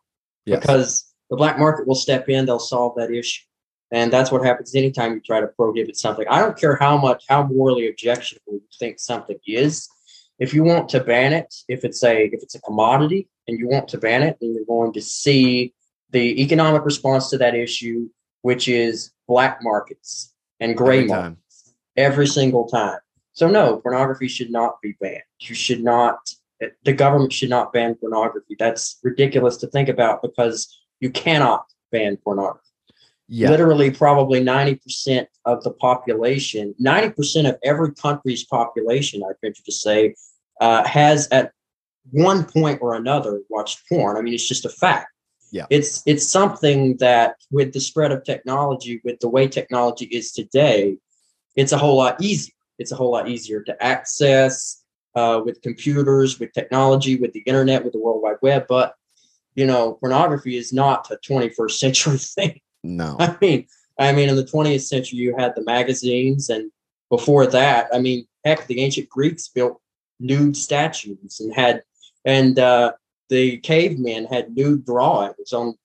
[0.45, 0.59] Yes.
[0.59, 3.43] because the black market will step in they'll solve that issue
[3.91, 7.23] and that's what happens anytime you try to prohibit something i don't care how much
[7.27, 9.89] how morally objectionable you think something is
[10.37, 13.67] if you want to ban it if it's a if it's a commodity and you
[13.67, 15.73] want to ban it then you're going to see
[16.11, 18.07] the economic response to that issue
[18.41, 21.73] which is black markets and gray Every markets time.
[21.97, 22.99] every single time.
[23.33, 25.23] So no, pornography should not be banned.
[25.39, 26.17] You should not.
[26.83, 28.55] The government should not ban pornography.
[28.59, 32.65] That's ridiculous to think about because you cannot ban pornography.
[33.27, 33.49] Yeah.
[33.49, 39.63] Literally, probably ninety percent of the population, ninety percent of every country's population, I venture
[39.63, 40.15] to say,
[40.59, 41.51] uh, has at
[42.11, 44.17] one point or another watched porn.
[44.17, 45.07] I mean, it's just a fact.
[45.51, 45.65] Yeah.
[45.69, 50.97] It's it's something that with the spread of technology, with the way technology is today,
[51.55, 52.53] it's a whole lot easier.
[52.79, 54.83] It's a whole lot easier to access
[55.15, 58.65] uh, with computers, with technology, with the internet, with the World Wide Web.
[58.67, 58.95] But
[59.55, 62.59] you know, pornography is not a 21st century thing.
[62.83, 63.15] No.
[63.19, 63.67] I mean,
[63.99, 66.71] I mean, in the 20th century, you had the magazines, and
[67.09, 69.79] before that, I mean, heck, the ancient Greeks built
[70.19, 71.83] nude statues and had,
[72.25, 72.93] and uh,
[73.29, 75.75] the cavemen had nude drawings on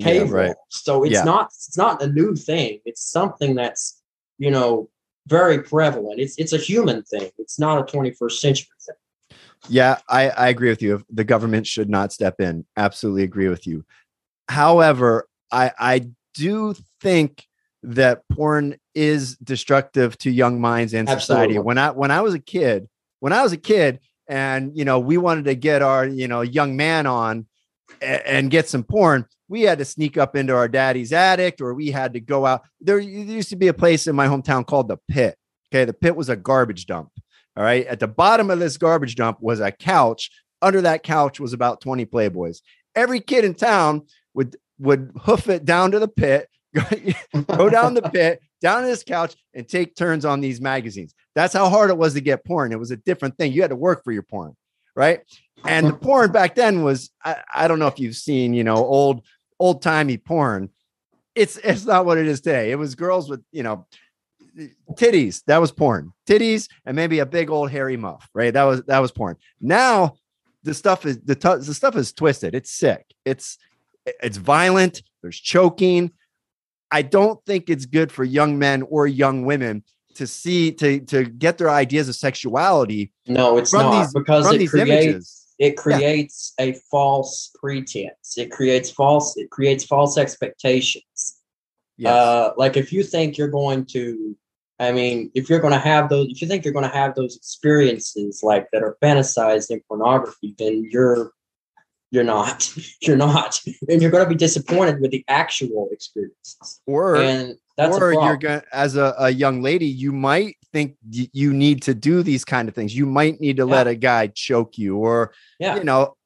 [0.00, 0.46] cave yeah, right.
[0.46, 0.56] walls.
[0.70, 1.24] So it's Yeah.
[1.24, 2.80] not it's not a new thing.
[2.84, 4.02] It's something that's
[4.38, 4.88] you know
[5.26, 6.20] very prevalent.
[6.20, 7.30] It's it's a human thing.
[7.38, 8.96] It's not a 21st century thing.
[9.68, 11.04] Yeah, I, I agree with you.
[11.10, 12.64] The government should not step in.
[12.76, 13.84] Absolutely agree with you.
[14.48, 17.46] However, I I do think
[17.82, 21.54] that porn is destructive to young minds and society.
[21.54, 21.58] Absolutely.
[21.58, 22.88] When I when I was a kid,
[23.20, 26.42] when I was a kid, and you know, we wanted to get our you know
[26.42, 27.46] young man on
[28.00, 31.74] a- and get some porn, we had to sneak up into our daddy's attic, or
[31.74, 32.62] we had to go out.
[32.80, 35.36] There used to be a place in my hometown called the Pit.
[35.72, 37.10] Okay, the Pit was a garbage dump.
[37.56, 40.30] All right, at the bottom of this garbage dump was a couch.
[40.60, 42.60] Under that couch was about twenty Playboys.
[42.94, 44.02] Every kid in town
[44.34, 46.48] would would hoof it down to the pit,
[47.46, 51.14] go down the pit, down to this couch, and take turns on these magazines.
[51.34, 52.72] That's how hard it was to get porn.
[52.72, 53.52] It was a different thing.
[53.52, 54.54] You had to work for your porn,
[54.94, 55.20] right?
[55.64, 58.76] And the porn back then was I, I don't know if you've seen, you know,
[58.76, 59.22] old
[59.58, 60.70] old timey porn.
[61.34, 62.70] It's it's not what it is today.
[62.70, 63.86] It was girls with, you know,
[64.92, 65.42] titties.
[65.46, 66.12] That was porn.
[66.26, 68.52] Titties and maybe a big old hairy muff, right?
[68.52, 69.36] That was that was porn.
[69.60, 70.16] Now
[70.62, 72.54] the stuff is the, t- the stuff is twisted.
[72.54, 73.06] It's sick.
[73.24, 73.58] It's
[74.04, 75.02] it's violent.
[75.22, 76.12] There's choking.
[76.90, 79.82] I don't think it's good for young men or young women
[80.14, 84.66] to see to to get their ideas of sexuality No, it's not these because it
[84.68, 85.46] creates images.
[85.58, 88.38] it creates a false pretense.
[88.38, 91.36] It creates false it creates false expectations.
[91.98, 92.12] Yes.
[92.12, 94.36] Uh, like if you think you're going to,
[94.78, 97.14] I mean, if you're going to have those, if you think you're going to have
[97.14, 101.32] those experiences like that are fantasized in pornography, then you're
[102.10, 102.70] you're not,
[103.02, 106.80] you're not, and you're going to be disappointed with the actual experiences.
[106.86, 111.28] or and that's or you're going as a, a young lady, you might think y-
[111.32, 112.94] you need to do these kind of things.
[112.94, 113.76] You might need to Yeah.
[113.76, 116.16] let a guy choke you, or yeah, you know,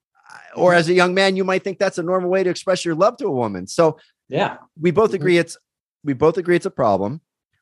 [0.57, 2.95] or as a young man, you might think that's a normal way to express your
[2.95, 3.67] love to a woman.
[3.67, 5.15] So yeah, we both Mhm.
[5.15, 5.57] agree it's
[6.05, 7.21] we both agree it's a problem.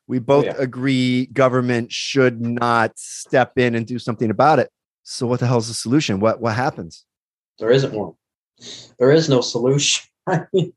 [0.09, 0.55] We oh, both yeah.
[0.57, 4.69] agree government should not step in and do something about it.
[5.03, 6.19] So what the hell's the solution?
[6.19, 7.05] What what happens?
[7.59, 8.13] there isn't one.
[8.97, 10.09] There is no solution.
[10.27, 10.73] I mean,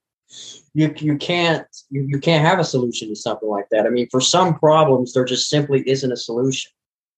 [0.74, 3.86] you you can't you, you can't have a solution to something like that.
[3.86, 6.70] I mean, for some problems, there just simply isn't a solution.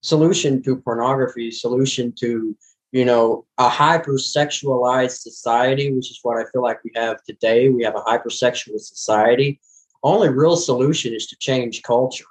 [0.03, 2.57] Solution to pornography, solution to
[2.92, 7.70] you know a hypersexualized society, which is what I feel like we have today.
[7.70, 9.61] We have a hypersexual society.
[10.04, 12.26] Only real solution is to change culture,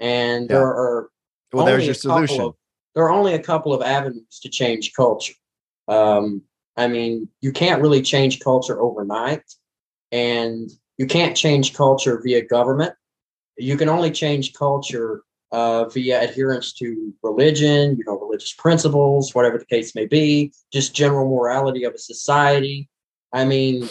[0.00, 0.56] and Yeah.
[0.56, 1.10] there are
[1.52, 2.44] Well, there's only your a couple solution.
[2.46, 2.56] of-
[2.94, 5.34] there are only a couple of avenues to change culture.
[5.88, 6.42] Um,
[6.76, 9.44] I mean, you can't really change culture overnight,
[10.10, 12.94] and you can't change culture via government.
[13.58, 19.58] You can only change culture uh, via adherence to religion, you know, religious principles, whatever
[19.58, 22.88] the case may be, just general morality of a society.
[23.34, 23.86] I mean,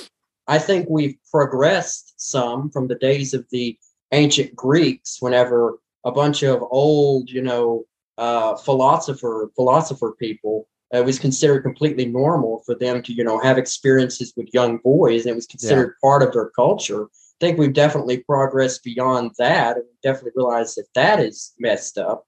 [0.51, 3.77] I think we've progressed some from the days of the
[4.11, 7.85] ancient Greeks, whenever a bunch of old, you know,
[8.17, 13.39] uh, philosopher philosopher people uh, it was considered completely normal for them to, you know,
[13.39, 17.05] have experiences with young boys, and it was considered part of their culture.
[17.05, 17.07] I
[17.39, 22.25] think we've definitely progressed beyond that, and definitely realized that that is messed up.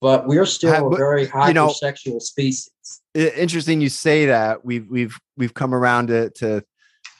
[0.00, 2.70] But we're still a but, very you know- species.
[3.14, 4.64] Interesting you say that.
[4.64, 6.64] We've we've we've come around to to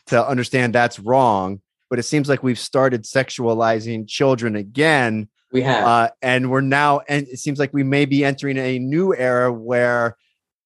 [0.08, 5.28] to understand that's wrong, but it seems like we've started sexualizing children again.
[5.52, 5.86] We have.
[5.86, 9.50] uh, and we're now and it seems like we may be entering a new era
[9.50, 10.16] where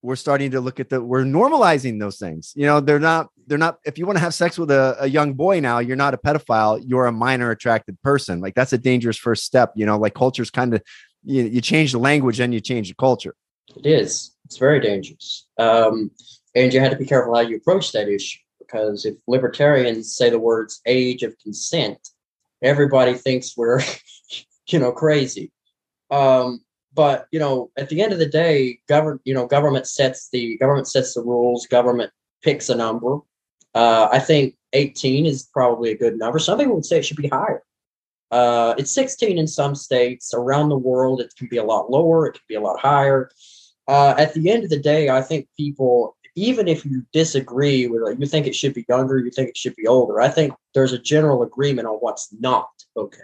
[0.02, 3.58] we're starting to look at the we're normalizing those things you know they're not they're
[3.58, 6.14] not if you want to have sex with a, a young boy now you're not
[6.14, 9.96] a pedophile you're a minor attracted person like that's a dangerous first step you know
[9.96, 10.82] like culture's kind of
[11.22, 13.36] you, you change the language and you change the culture
[13.76, 14.32] It is.
[14.44, 15.46] It's very dangerous.
[15.58, 16.10] Um,
[16.54, 18.40] and you have to be careful how you approach that issue
[18.72, 21.98] because if libertarians say the words age of consent,
[22.62, 23.80] everybody thinks we're,
[24.68, 25.52] you know, crazy.
[26.10, 26.60] Um,
[26.94, 30.58] but you know, at the end of the day, govern you know, government sets the
[30.58, 31.66] government sets the rules.
[31.66, 33.18] Government picks a number.
[33.74, 36.38] Uh, I think 18 is probably a good number.
[36.38, 37.62] Some people would say it should be higher.
[38.30, 40.34] Uh, it's 16 in some states.
[40.34, 42.26] Around the world, it can be a lot lower.
[42.26, 43.30] It can be a lot higher.
[43.88, 48.02] Uh, at the end of the day, I think people, even if you disagree with,
[48.02, 50.20] like, you think it should be younger, you think it should be older.
[50.20, 53.18] I think there's a general agreement on what's not okay.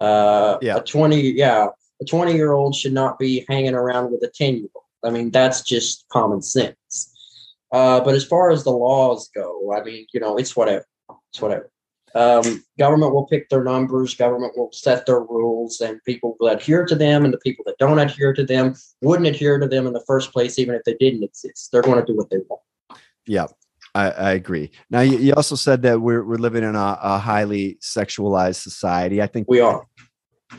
[0.00, 0.76] Uh, Yeah.
[0.76, 1.68] a 20, yeah,
[2.00, 4.84] a 20 year old should not be hanging around with a 10 year old.
[5.04, 7.12] I mean, that's just common sense.
[7.70, 10.86] Uh, but as far as the laws go, I mean, you know, it's whatever.
[11.32, 11.70] It's whatever.
[12.14, 16.86] Um, government will pick their numbers, government will set their rules, and people will adhere
[16.86, 17.24] to them.
[17.24, 20.32] And the people that don't adhere to them wouldn't adhere to them in the first
[20.32, 21.70] place, even if they didn't exist.
[21.72, 22.62] They're going to do what they want.
[23.26, 23.46] Yeah,
[23.94, 24.70] I, I agree.
[24.90, 29.22] Now, you, you, also said that we're, we're living in a, a highly sexualized society.
[29.22, 29.86] I think we are.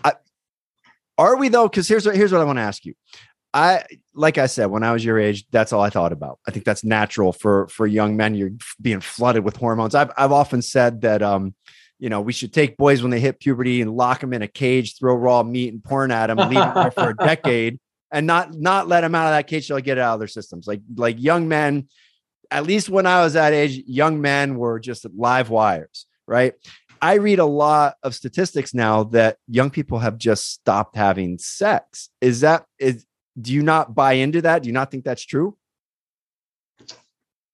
[0.03, 0.13] I,
[1.17, 1.67] are we though?
[1.67, 2.93] Because here's what here's what I want to ask you.
[3.55, 6.39] I like I said when I was your age, that's all I thought about.
[6.45, 8.35] I think that's natural for for young men.
[8.35, 9.95] You're being flooded with hormones.
[9.95, 11.55] I've I've often said that um,
[11.97, 14.47] you know, we should take boys when they hit puberty and lock them in a
[14.47, 17.79] cage, throw raw meat and porn at them, leave them there for a decade,
[18.11, 20.19] and not not let them out of that cage till they get it out of
[20.19, 20.67] their systems.
[20.67, 21.87] Like like young men,
[22.51, 26.55] at least when I was that age, young men were just live wires, right?
[27.01, 32.09] I read a lot of statistics now that young people have just stopped having sex.
[32.19, 33.05] Is that is
[33.39, 34.63] do you not buy into that?
[34.63, 35.57] Do you not think that's true?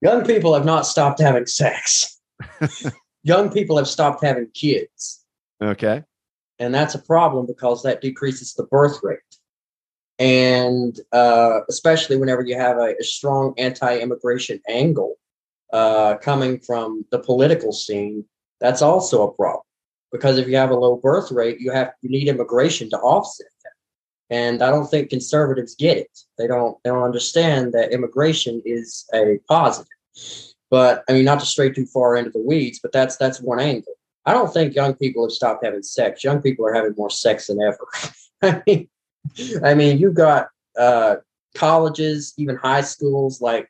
[0.01, 2.19] Young people have not stopped having sex.
[3.23, 5.23] Young people have stopped having kids.
[5.61, 6.03] Okay.
[6.59, 9.19] And that's a problem because that decreases the birth rate.
[10.17, 15.15] And uh, especially whenever you have a, a strong anti immigration angle
[15.73, 18.25] uh, coming from the political scene,
[18.59, 19.63] that's also a problem.
[20.11, 23.47] Because if you have a low birth rate, you have you need immigration to offset
[24.31, 26.19] and I don't think conservatives get it.
[26.37, 29.87] They don't they don't understand that immigration is a positive.
[30.71, 33.59] But I mean, not to stray too far into the weeds, but that's that's one
[33.59, 33.93] angle.
[34.25, 36.23] I don't think young people have stopped having sex.
[36.23, 37.87] Young people are having more sex than ever.
[38.41, 38.89] I mean,
[39.63, 40.47] I mean, you got
[40.79, 41.17] uh,
[41.55, 43.41] colleges, even high schools.
[43.41, 43.69] Like,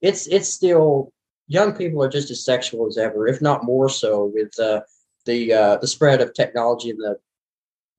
[0.00, 1.12] it's it's still
[1.46, 4.80] young people are just as sexual as ever, if not more so, with uh,
[5.26, 7.18] the uh, the spread of technology and the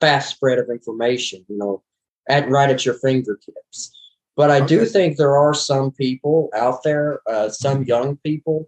[0.02, 1.46] fast spread of information.
[1.48, 1.84] You know,
[2.30, 3.92] at right at your fingertips.
[4.36, 4.68] But I okay.
[4.68, 8.68] do think there are some people out there, uh, some young people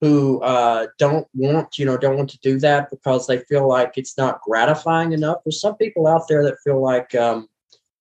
[0.00, 3.92] who uh, don't want, you know, don't want to do that because they feel like
[3.96, 5.38] it's not gratifying enough.
[5.44, 7.48] There's some people out there that feel like um,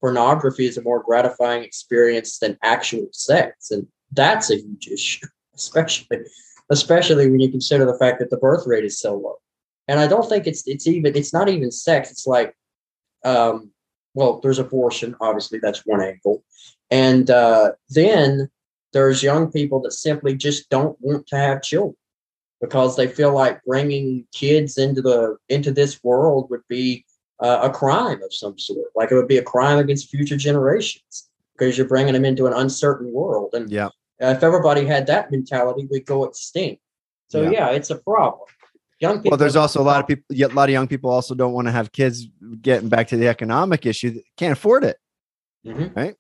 [0.02, 6.20] pornography is a more gratifying experience than actual sex, and that's a huge issue, especially
[6.72, 9.36] especially when you consider the fact that the birth rate is so low.
[9.88, 12.12] And I don't think it's it's even it's not even sex.
[12.12, 12.56] It's like
[13.24, 13.72] um,
[14.16, 16.44] well, there's abortion, obviously, that's one angle.
[16.90, 18.50] And uh, then
[18.94, 21.98] there's young people that simply just don't want to have children
[22.62, 27.06] because they feel like bringing kids into the into this world would be
[27.42, 28.88] uh, a crime of some sort.
[28.96, 32.54] Like it would be a crime against future generations because you're bringing them into an
[32.54, 33.54] uncertain world.
[33.54, 33.90] And yeah.
[34.20, 36.82] if everybody had that mentality, we'd go extinct.
[37.28, 38.48] So yeah, yeah it's a problem
[39.00, 39.32] young people.
[39.32, 40.24] Well, there's also a lot of people.
[40.36, 42.28] A lot of young people also don't want to have kids.
[42.62, 44.98] Getting back to the economic issue, can't afford it.
[45.66, 46.00] Mm-hmm.
[46.00, 46.16] Right.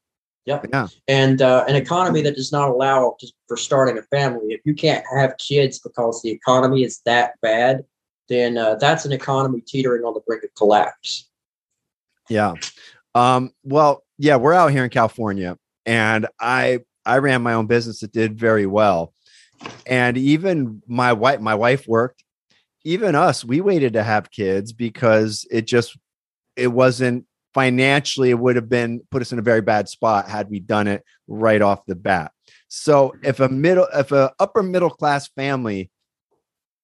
[0.45, 0.67] Yep.
[0.71, 0.87] Yeah.
[1.07, 4.53] And uh, an economy that does not allow to, for starting a family.
[4.53, 7.83] If you can't have kids because the economy is that bad,
[8.29, 11.29] then uh, that's an economy teetering on the brink of collapse.
[12.29, 12.53] Yeah.
[13.15, 18.01] Um, well, yeah, we're out here in California, and I I ran my own business
[18.01, 19.13] that did very well,
[19.85, 22.23] and even my wife my wife worked
[22.85, 25.97] even us, we waited to have kids because it just
[26.55, 30.49] it wasn't financially it would have been put us in a very bad spot had
[30.49, 32.31] we done it right off the bat.
[32.67, 35.89] So if a middle if a upper middle class family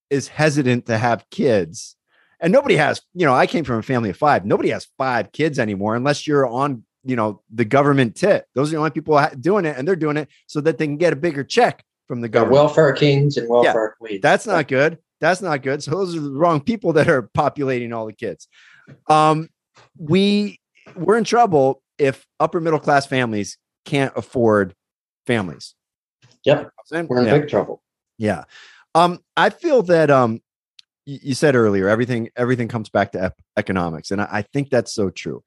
[0.09, 1.95] is hesitant to have kids,
[2.39, 4.43] and nobody has, you know, I came from a family of five.
[4.43, 8.45] Nobody has five kids anymore unless you're on, you know, the government tit.
[8.55, 10.97] Those are the only people doing it, and they're doing it so that they can
[10.97, 12.55] get a bigger check from the government.
[12.55, 14.21] welfare kings and welfare yeah, queens.
[14.21, 14.97] That's not good.
[15.21, 15.81] That's not good.
[15.83, 18.47] So those are the wrong people that are populating all the kids.
[19.07, 19.47] Um,
[19.97, 20.59] we
[20.95, 24.75] we're in trouble if upper middle class families can't afford
[25.27, 25.75] families.
[26.43, 26.71] Yep,
[27.07, 27.37] we're in yeah.
[27.37, 27.83] big trouble.
[28.17, 28.45] Yeah,
[28.95, 30.41] um, I feel that um,
[31.05, 35.09] you said earlier everything everything comes back to economics and I, I, think that's so
[35.09, 35.43] true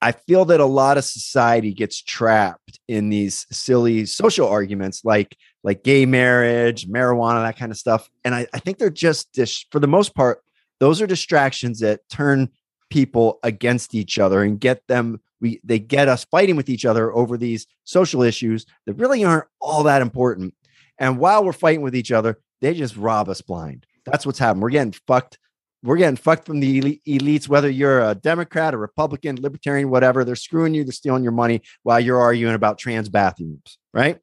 [0.00, 5.36] i feel that a lot of society gets trapped in these silly social arguments like
[5.64, 8.10] like gay marriage, marijuana, that kind of stuff.
[8.24, 10.42] And I, I think they're just, dis- for the most part,
[10.80, 12.48] those are distractions that turn
[12.90, 17.10] people against each other and get them we they get us fighting with each other
[17.14, 20.52] over these social issues that really aren't all that important
[20.98, 24.62] and while we're fighting with each other they just rob us blind that's what's happening
[24.62, 25.38] we're getting fucked
[25.82, 30.36] we're getting fucked from the elites whether you're a democrat a republican libertarian whatever they're
[30.36, 34.18] screwing you they're stealing your money while you're arguing about trans bathrooms right?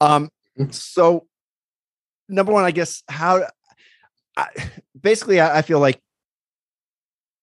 [0.00, 0.30] Um
[0.70, 1.26] so
[2.28, 3.42] number one i guess how
[4.36, 4.46] I,
[5.00, 6.00] basically I, I, feel like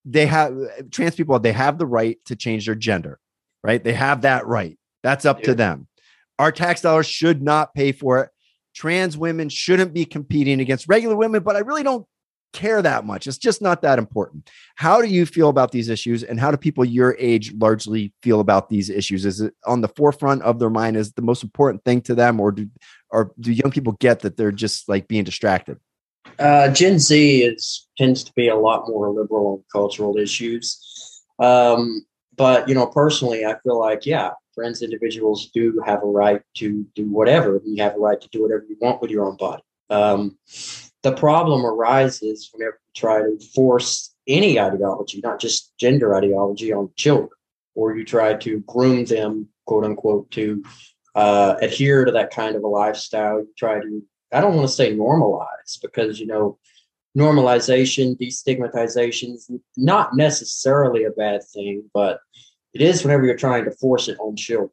[0.04, 0.56] they have
[0.90, 3.18] trans people they have the right to change their gender
[3.62, 3.82] right?
[3.82, 4.78] They have that right.
[5.02, 5.46] That's up yeah.
[5.46, 5.88] to them.
[6.38, 8.30] Our tax dollars should not pay for it
[8.78, 12.06] trans women shouldn't be competing against regular women but i really don't
[12.52, 13.26] care that much.
[13.26, 14.50] It's just not that important.
[14.76, 18.40] How do you feel about these issues and how do people your age largely feel
[18.40, 19.24] about these issues?
[19.24, 22.40] Is it on the forefront of their mind is the most important thing to them
[22.40, 22.68] or do
[23.10, 25.78] or do young people get that they're just like being distracted?
[26.38, 31.22] Uh, Gen Z is tends to be a lot more liberal on cultural issues.
[31.38, 32.04] Um,
[32.36, 36.86] but you know, personally, I feel like yeah, trans individuals do have a right to
[36.94, 37.60] do whatever.
[37.64, 39.62] You have a right to do whatever you want with your own body.
[39.90, 40.36] Um,
[41.02, 46.90] the problem arises whenever you try to force any ideology, not just gender ideology, on
[46.96, 47.30] children,
[47.74, 50.62] or you try to groom them, quote unquote, to
[51.14, 53.38] uh, adhere to that kind of a lifestyle.
[53.38, 54.02] You try to
[54.32, 56.58] I don't want to say normalize because, you know,
[57.16, 62.20] normalization, destigmatization is not necessarily a bad thing, but
[62.78, 64.70] it is whenever you're trying to force it on children.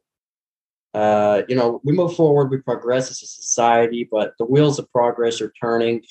[0.94, 4.90] Uh, you know, we move forward, we progress as a society, but the wheels of
[4.92, 6.02] progress are turning,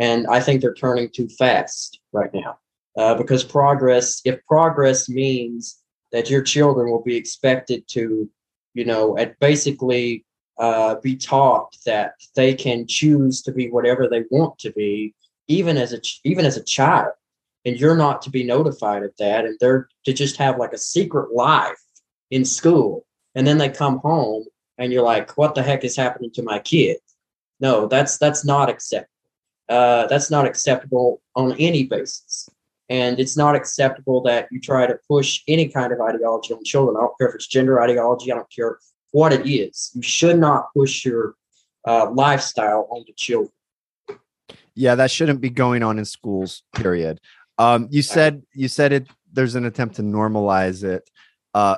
[0.00, 2.58] and I think they're turning too fast right now.
[2.96, 5.80] Uh, because progress, if progress means
[6.12, 8.28] that your children will be expected to,
[8.74, 10.24] you know, at basically
[10.58, 15.14] uh, be taught that they can choose to be whatever they want to be,
[15.46, 17.12] even as a even as a child,
[17.64, 20.78] and you're not to be notified of that, and they're to just have like a
[20.78, 21.80] secret life
[22.30, 24.44] in school, and then they come home
[24.78, 26.98] and you're like, what the heck is happening to my kid?
[27.60, 29.10] No, that's that's not acceptable.
[29.68, 32.48] Uh, that's not acceptable on any basis.
[32.90, 36.96] And it's not acceptable that you try to push any kind of ideology on children.
[36.98, 38.30] I don't care if it's gender ideology.
[38.30, 38.78] I don't care
[39.12, 39.90] what it is.
[39.94, 41.34] You should not push your
[41.86, 43.52] uh, lifestyle onto children.
[44.74, 46.62] Yeah, that shouldn't be going on in schools.
[46.74, 47.20] Period.
[47.58, 49.06] Um, you said you said it.
[49.32, 51.08] There's an attempt to normalize it.
[51.52, 51.76] Uh,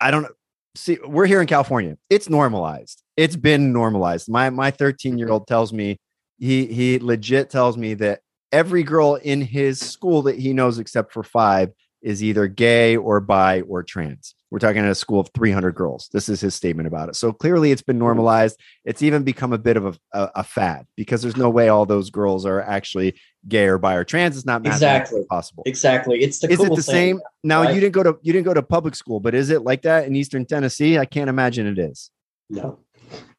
[0.00, 0.26] I don't
[0.74, 0.98] see.
[1.04, 1.96] We're here in California.
[2.10, 3.02] It's normalized.
[3.16, 4.28] It's been normalized.
[4.28, 5.98] My my 13 year old tells me
[6.38, 8.20] he he legit tells me that
[8.52, 11.72] every girl in his school that he knows except for five
[12.02, 14.34] is either gay or bi or trans.
[14.52, 16.10] We're talking at a school of 300 girls.
[16.12, 17.16] This is his statement about it.
[17.16, 18.60] So clearly, it's been normalized.
[18.84, 21.86] It's even become a bit of a, a, a fad because there's no way all
[21.86, 24.36] those girls are actually gay or bi or trans.
[24.36, 25.62] It's not exactly possible.
[25.64, 26.22] Exactly.
[26.22, 27.18] It's the is cool it the same?
[27.42, 27.74] Now right?
[27.74, 30.06] you didn't go to you didn't go to public school, but is it like that
[30.06, 30.98] in Eastern Tennessee?
[30.98, 32.10] I can't imagine it is.
[32.50, 32.78] No.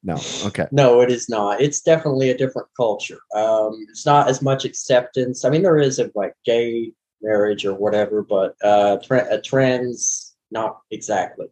[0.01, 0.19] No.
[0.45, 0.65] Okay.
[0.71, 1.61] No, it is not.
[1.61, 3.19] It's definitely a different culture.
[3.35, 5.45] Um, it's not as much acceptance.
[5.45, 6.91] I mean, there is a like gay
[7.21, 11.47] marriage or whatever, but uh, tra- a trans, not exactly.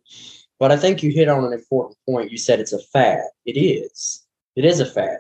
[0.60, 2.32] But I think you hit on an important point.
[2.32, 3.24] You said it's a fad.
[3.46, 4.26] It is.
[4.56, 5.18] It is a fad.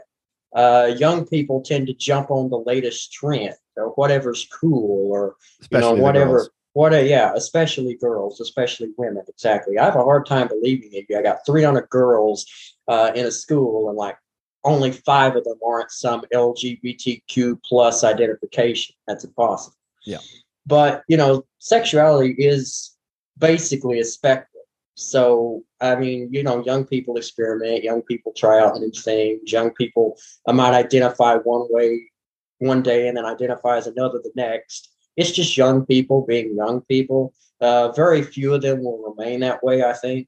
[0.55, 5.89] Uh, young people tend to jump on the latest trend or whatever's cool or especially
[5.89, 6.47] you know whatever.
[6.73, 9.23] What a yeah, especially girls, especially women.
[9.27, 9.77] Exactly.
[9.77, 11.05] I have a hard time believing it.
[11.17, 12.45] I got 300 girls
[12.87, 14.17] uh, in a school, and like
[14.63, 18.95] only five of them aren't some LGBTQ plus identification.
[19.07, 19.75] That's impossible.
[20.05, 20.19] Yeah.
[20.65, 22.95] But, you know, sexuality is
[23.41, 24.63] basically a spectrum.
[24.95, 29.71] So, I mean, you know, young people experiment, young people try out new things, young
[29.71, 30.17] people
[30.47, 32.11] I might identify one way
[32.59, 34.93] one day and then identify as another the next.
[35.17, 37.33] It's just young people being young people.
[37.59, 40.27] Uh, very few of them will remain that way, I think.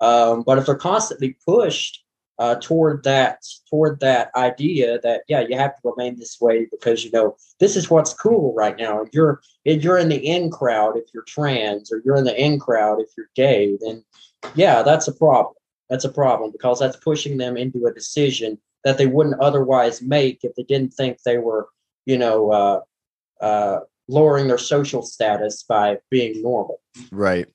[0.00, 2.04] Um, but if they're constantly pushed
[2.38, 7.04] uh, toward that toward that idea that yeah you have to remain this way because
[7.04, 9.02] you know this is what's cool right now.
[9.02, 12.40] If you're if you're in the in crowd if you're trans or you're in the
[12.40, 14.04] in crowd if you're gay then
[14.54, 15.54] yeah that's a problem.
[15.90, 20.44] That's a problem because that's pushing them into a decision that they wouldn't otherwise make
[20.44, 21.68] if they didn't think they were
[22.06, 22.80] you know uh,
[23.44, 26.80] uh, lowering their social status by being normal.
[27.10, 27.48] Right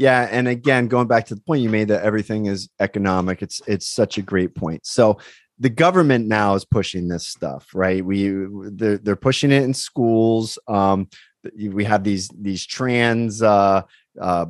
[0.00, 3.42] yeah, and again, going back to the point you made that everything is economic.
[3.42, 4.86] It's it's such a great point.
[4.86, 5.18] So
[5.58, 8.02] the government now is pushing this stuff, right?
[8.02, 10.58] We they're, they're pushing it in schools.
[10.66, 11.10] Um,
[11.54, 13.82] we have these these trans uh,
[14.18, 14.46] uh,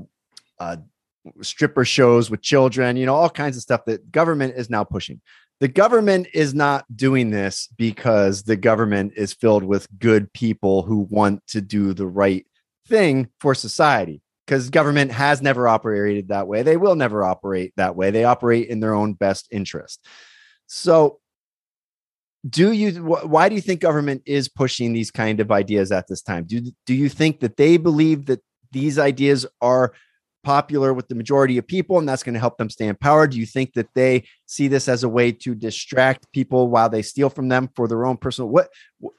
[0.61, 0.77] uh,
[1.43, 5.21] stripper shows with children, you know, all kinds of stuff that government is now pushing.
[5.59, 11.09] The government is not doing this because the government is filled with good people who
[11.11, 12.47] want to do the right
[12.87, 16.63] thing for society because government has never operated that way.
[16.63, 18.11] They will never operate that way.
[18.11, 20.05] They operate in their own best interest.
[20.67, 21.21] So,
[22.49, 26.21] do you why do you think government is pushing these kind of ideas at this
[26.21, 26.45] time?
[26.45, 28.41] Do do you think that they believe that
[28.73, 29.93] these ideas are
[30.43, 33.29] popular with the majority of people and that's going to help them stay in power?
[33.29, 37.03] Do you think that they see this as a way to distract people while they
[37.03, 38.69] steal from them for their own personal what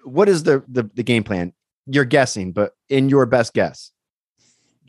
[0.03, 1.53] what is the the, the game plan
[1.85, 3.91] you're guessing, but in your best guess.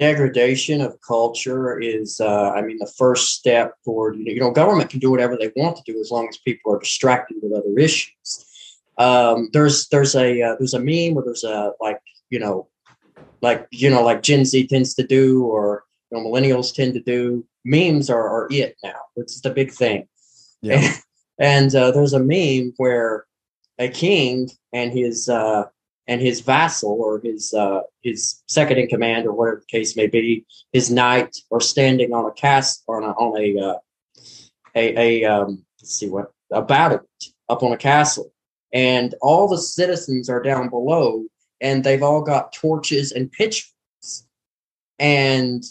[0.03, 4.98] Degradation of culture is, uh, I mean, the first step toward, you know, government can
[4.98, 8.44] do whatever they want to do as long as people are distracted with other issues.
[8.98, 12.00] Um, there's there's a uh, there's a meme where there's a like
[12.30, 12.66] you know
[13.42, 17.00] like you know like Gen Z tends to do or you know millennials tend to
[17.00, 20.09] do memes are, are it now it's the big thing
[20.62, 20.80] yeah.
[20.80, 21.03] and,
[21.38, 23.24] and uh, there's a meme where
[23.78, 25.62] a king and his uh,
[26.07, 30.07] and his vassal or his uh, his second in command or whatever the case may
[30.07, 33.78] be, his knight or standing on a cast on a on a uh,
[34.74, 37.00] a, a um, let's see what a battle
[37.48, 38.32] up on a castle,
[38.72, 41.24] and all the citizens are down below,
[41.61, 44.26] and they've all got torches and pitchforks,
[44.98, 45.64] and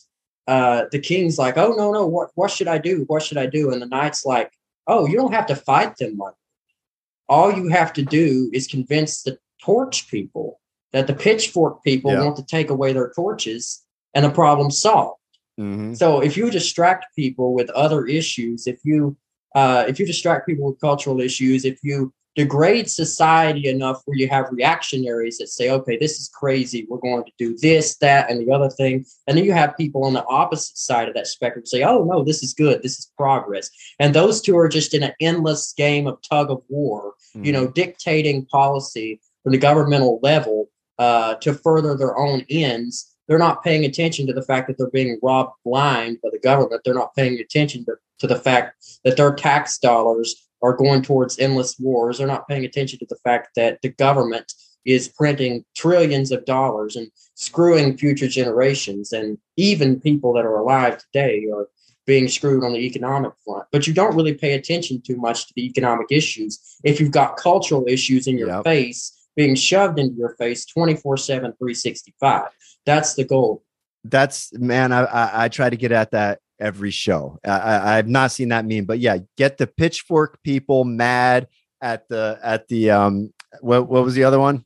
[0.48, 3.04] uh, the king's like, "Oh no no, what what should I do?
[3.08, 4.52] What should I do?" And the knight's like,
[4.88, 6.36] "Oh, you don't have to fight them, like
[7.32, 10.60] all you have to do is convince the torch people
[10.94, 12.24] that the pitchfork people yeah.
[12.24, 13.84] want to take away their torches
[14.14, 15.20] and the problem solved.
[15.60, 15.94] Mm-hmm.
[15.94, 19.18] So if you distract people with other issues, if you
[19.54, 24.28] uh, if you distract people with cultural issues, if you degrade society enough where you
[24.30, 26.88] have reactionaries that say, okay, this is crazy.
[26.90, 29.06] We're going to do this, that, and the other thing.
[29.28, 32.24] And then you have people on the opposite side of that spectrum say, oh, no,
[32.24, 32.82] this is good.
[32.82, 33.70] This is progress.
[34.00, 37.44] And those two are just in an endless game of tug of war, mm-hmm.
[37.44, 40.70] you know, dictating policy from the governmental level
[41.00, 43.16] uh, to further their own ends.
[43.28, 46.82] They're not paying attention to the fact that they're being robbed blind by the government.
[46.84, 51.40] They're not paying attention to, to the fact that their tax dollars are going towards
[51.40, 52.18] endless wars.
[52.18, 54.54] They're not paying attention to the fact that the government
[54.86, 59.12] is printing trillions of dollars and screwing future generations.
[59.14, 61.68] And even people that are alive today are
[62.06, 63.66] being screwed on the economic front.
[63.72, 67.38] But you don't really pay attention too much to the economic issues if you've got
[67.38, 68.64] cultural issues in your yep.
[68.64, 72.44] face being shoved into your face 24 7, 365.
[72.86, 73.64] That's the goal.
[74.04, 77.40] That's, man, I, I, I try to get at that every show.
[77.46, 81.48] I, I've not seen that meme, but yeah, get the pitchfork people mad
[81.82, 84.64] at the at the um what what was the other one?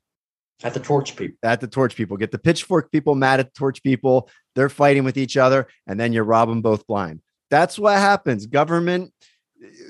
[0.63, 1.38] At the torch people.
[1.43, 2.18] At the torch people.
[2.18, 4.30] Get the pitchfork people mad at the torch people.
[4.55, 7.22] They're fighting with each other, and then you rob them both blind.
[7.49, 8.45] That's what happens.
[8.45, 9.11] Government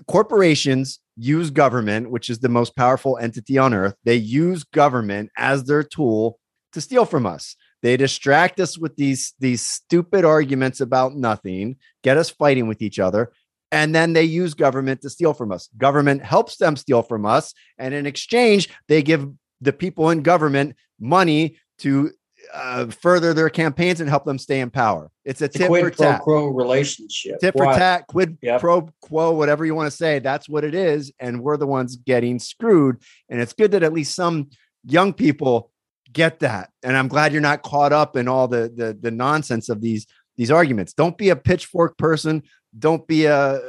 [0.07, 3.95] corporations use government, which is the most powerful entity on earth.
[4.03, 6.39] They use government as their tool
[6.73, 7.55] to steal from us.
[7.81, 12.99] They distract us with these these stupid arguments about nothing, get us fighting with each
[12.99, 13.31] other,
[13.71, 15.69] and then they use government to steal from us.
[15.77, 19.29] Government helps them steal from us, and in exchange, they give
[19.61, 22.11] the people in government money to
[22.53, 25.11] uh, further their campaigns and help them stay in power.
[25.23, 26.23] It's a tit quid for tat.
[26.23, 27.39] pro quo relationship.
[27.39, 28.61] Tit for tat, quid yep.
[28.61, 30.19] pro quo, whatever you want to say.
[30.19, 32.97] That's what it is, and we're the ones getting screwed.
[33.29, 34.49] And it's good that at least some
[34.85, 35.71] young people
[36.15, 39.67] get that and i'm glad you're not caught up in all the, the the nonsense
[39.69, 42.41] of these these arguments don't be a pitchfork person
[42.77, 43.59] don't be a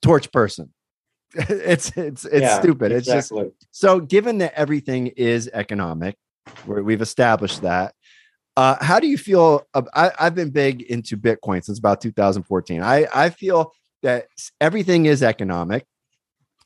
[0.00, 0.72] torch person
[1.34, 3.42] it's it's it's yeah, stupid exactly.
[3.42, 6.16] it's just so given that everything is economic
[6.64, 7.94] where we've established that
[8.58, 13.06] uh, how do you feel I, i've been big into bitcoin since about 2014 i
[13.14, 14.26] i feel that
[14.60, 15.86] everything is economic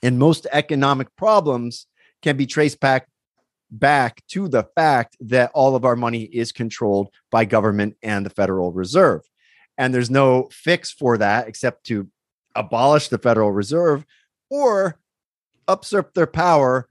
[0.03, 1.87] and most economic problems
[2.23, 3.09] can be traced back
[3.71, 8.31] back to the fact that all of our money is controlled by government and the
[8.31, 9.23] Federal Reserve.
[9.79, 12.09] And there's no fix for that except to
[12.55, 14.05] abolish the Federal Reserve
[14.51, 14.99] or
[15.67, 16.89] usurp their power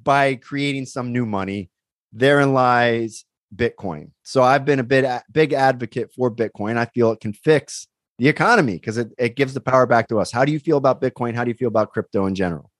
[0.00, 1.70] by creating some new money.
[2.12, 3.24] Therein lies
[3.54, 4.10] Bitcoin.
[4.22, 6.76] So I've been a bit big advocate for Bitcoin.
[6.76, 7.86] I feel it can fix
[8.18, 10.30] the economy because it, it gives the power back to us.
[10.30, 11.34] How do you feel about Bitcoin?
[11.34, 12.70] How do you feel about crypto in general?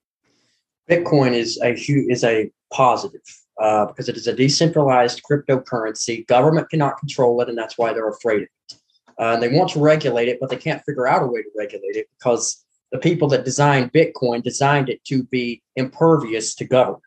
[0.89, 3.23] Bitcoin is a is a positive
[3.61, 6.27] uh, because it is a decentralized cryptocurrency.
[6.27, 8.75] Government cannot control it, and that's why they're afraid of it.
[9.19, 11.97] Uh, they want to regulate it, but they can't figure out a way to regulate
[11.97, 17.03] it because the people that designed Bitcoin designed it to be impervious to government,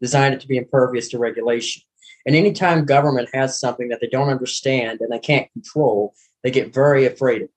[0.00, 1.82] designed it to be impervious to regulation.
[2.26, 6.74] And anytime government has something that they don't understand and they can't control, they get
[6.74, 7.54] very afraid of it.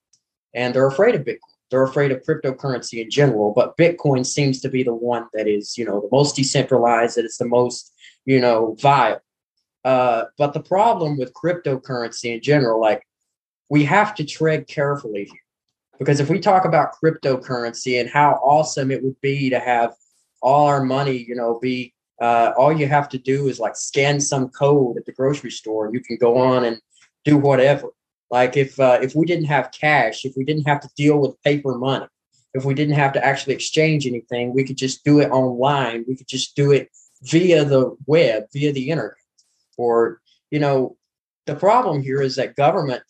[0.54, 1.38] And they're afraid of Bitcoin.
[1.72, 5.78] They're afraid of cryptocurrency in general, but Bitcoin seems to be the one that is,
[5.78, 7.94] you know, the most decentralized, that it's the most
[8.30, 9.20] you know, vile.
[9.84, 13.02] Uh, but the problem with cryptocurrency in general, like
[13.70, 15.42] we have to tread carefully here.
[15.98, 19.94] Because if we talk about cryptocurrency and how awesome it would be to have
[20.42, 24.20] all our money, you know, be uh, all you have to do is like scan
[24.20, 26.80] some code at the grocery store and you can go on and
[27.26, 27.90] do whatever.
[28.30, 31.42] Like if uh, if we didn't have cash, if we didn't have to deal with
[31.44, 32.08] paper money,
[32.54, 36.06] if we didn't have to actually exchange anything, we could just do it online.
[36.08, 36.90] We could just do it
[37.24, 39.16] via the web, via the internet,
[39.78, 40.98] or you know,
[41.46, 43.04] the problem here is that government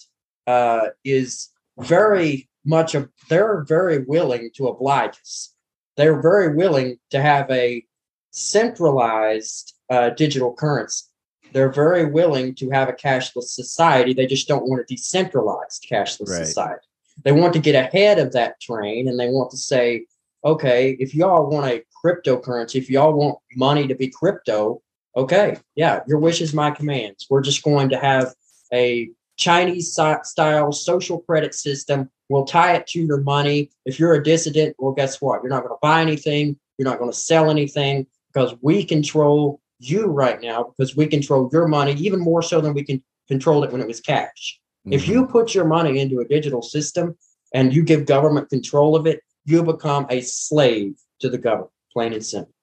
[0.48, 5.54] uh, is very much of they're very willing to oblige us.
[5.98, 7.84] They're very willing to have a
[8.32, 11.06] centralized uh, digital currency.
[11.52, 14.14] They're very willing to have a cashless society.
[14.14, 16.46] They just don't want a decentralized cashless right.
[16.46, 16.86] society.
[17.24, 20.06] They want to get ahead of that train and they want to say,
[20.46, 24.82] okay, if y'all want a cryptocurrency, if y'all want money to be crypto,
[25.16, 27.28] okay, yeah, your wish is my commands.
[27.30, 28.34] We're just going to have
[28.72, 32.10] a Chinese style social credit system.
[32.30, 33.72] We'll tie it to your money.
[33.86, 35.42] If you're a dissident, well, guess what?
[35.42, 36.58] You're not going to buy anything.
[36.78, 41.50] You're not going to sell anything because we control you right now because we control
[41.52, 44.60] your money even more so than we can control it when it was cash.
[44.86, 44.94] Mm-hmm.
[44.94, 47.18] If you put your money into a digital system
[47.54, 52.14] and you give government control of it, you become a slave to the government, plain
[52.14, 52.54] and simple.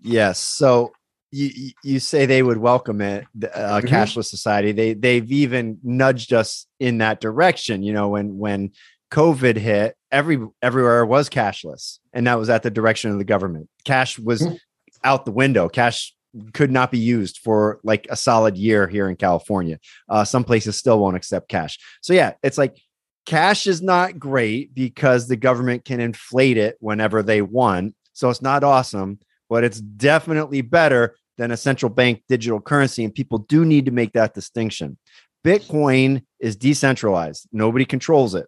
[0.00, 0.38] Yes.
[0.38, 0.92] So
[1.30, 3.88] you you say they would welcome it, a uh, mm-hmm.
[3.88, 4.72] cashless society.
[4.72, 7.82] They they've even nudged us in that direction.
[7.82, 8.72] You know, when when
[9.10, 13.68] COVID hit, every everywhere was cashless, and that was at the direction of the government.
[13.84, 14.56] Cash was mm-hmm.
[15.04, 15.68] Out the window.
[15.68, 16.14] Cash
[16.54, 19.78] could not be used for like a solid year here in California.
[20.08, 21.78] Uh, some places still won't accept cash.
[22.00, 22.78] So yeah, it's like
[23.26, 27.94] cash is not great because the government can inflate it whenever they want.
[28.14, 33.04] So it's not awesome, but it's definitely better than a central bank digital currency.
[33.04, 34.98] And people do need to make that distinction.
[35.44, 38.46] Bitcoin is decentralized, nobody controls it.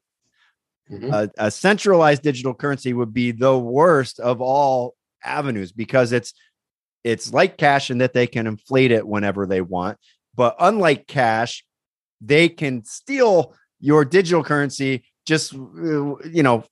[0.90, 1.12] Mm-hmm.
[1.12, 4.94] A, a centralized digital currency would be the worst of all
[5.24, 6.32] avenues because it's
[7.02, 9.98] it's like cash in that they can inflate it whenever they want
[10.34, 11.64] but unlike cash
[12.20, 15.58] they can steal your digital currency just uh,
[16.24, 16.64] you know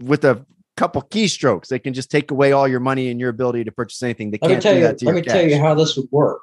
[0.00, 0.44] with a
[0.76, 1.68] couple keystrokes.
[1.68, 4.30] They can just take away all your money and your ability to purchase anything.
[4.30, 5.32] They can't do you, that to Let me cash.
[5.34, 6.42] tell you how this would work.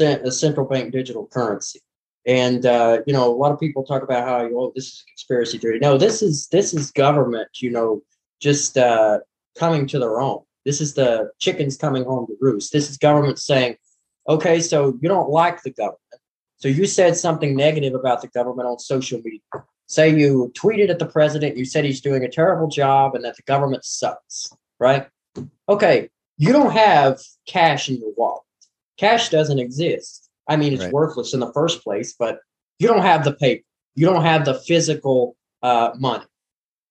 [0.00, 1.80] A central bank digital currency.
[2.26, 5.10] And uh, you know, a lot of people talk about how oh, this is a
[5.12, 5.78] conspiracy theory.
[5.78, 7.48] No, this is this is government.
[7.60, 8.02] You know,
[8.40, 9.20] just uh,
[9.58, 10.40] coming to their own.
[10.64, 12.72] This is the chickens coming home to roost.
[12.72, 13.76] This is government saying,
[14.28, 15.98] okay, so you don't like the government,
[16.56, 21.00] so you said something negative about the government on social media say you tweeted at
[21.00, 25.08] the president, you said he's doing a terrible job and that the government sucks, right?
[25.68, 26.08] Okay,
[26.38, 28.44] you don't have cash in your wallet.
[28.98, 30.30] Cash doesn't exist.
[30.46, 30.92] I mean, it's right.
[30.92, 32.38] worthless in the first place, but
[32.78, 33.64] you don't have the paper.
[33.96, 36.24] You don't have the physical uh, money.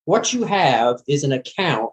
[0.04, 1.89] What you have is an account,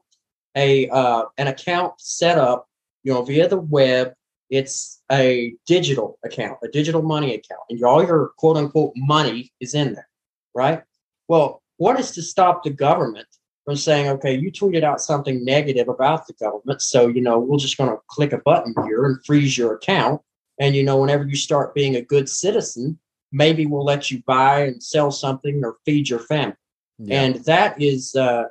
[0.57, 2.66] a uh, an account set up,
[3.04, 4.14] you know, via the web.
[4.48, 9.74] It's a digital account, a digital money account, and all your quote unquote money is
[9.74, 10.09] in there,
[10.54, 10.82] right?
[11.28, 13.26] Well, what is to stop the government
[13.64, 17.59] from saying, okay, you tweeted out something negative about the government, so you know we're
[17.59, 20.22] just going to click a button here and freeze your account,
[20.61, 22.98] and you know whenever you start being a good citizen,
[23.32, 26.54] maybe we'll let you buy and sell something or feed your family,
[26.98, 27.22] yeah.
[27.22, 28.44] and that is uh,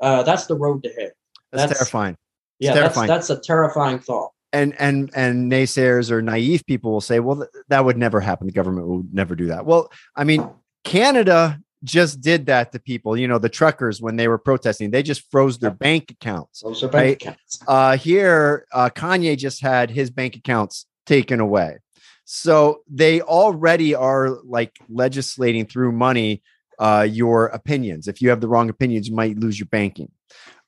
[0.00, 1.10] uh, that's the road to hell.
[1.52, 2.16] That's, that's terrifying.
[2.58, 3.08] It's yeah, terrifying.
[3.08, 7.36] That's, that's a terrifying thought and and and naysayers or naive people will say well
[7.36, 10.44] th- that would never happen the government would never do that well i mean
[10.82, 13.16] canada just did that to people.
[13.16, 16.60] You know, the truckers when they were protesting, they just froze their bank accounts.
[16.60, 17.60] Those are bank accounts.
[17.66, 21.78] Uh, here, uh, Kanye just had his bank accounts taken away.
[22.24, 26.42] So they already are like legislating through money
[26.78, 28.08] uh, your opinions.
[28.08, 30.10] If you have the wrong opinions, you might lose your banking.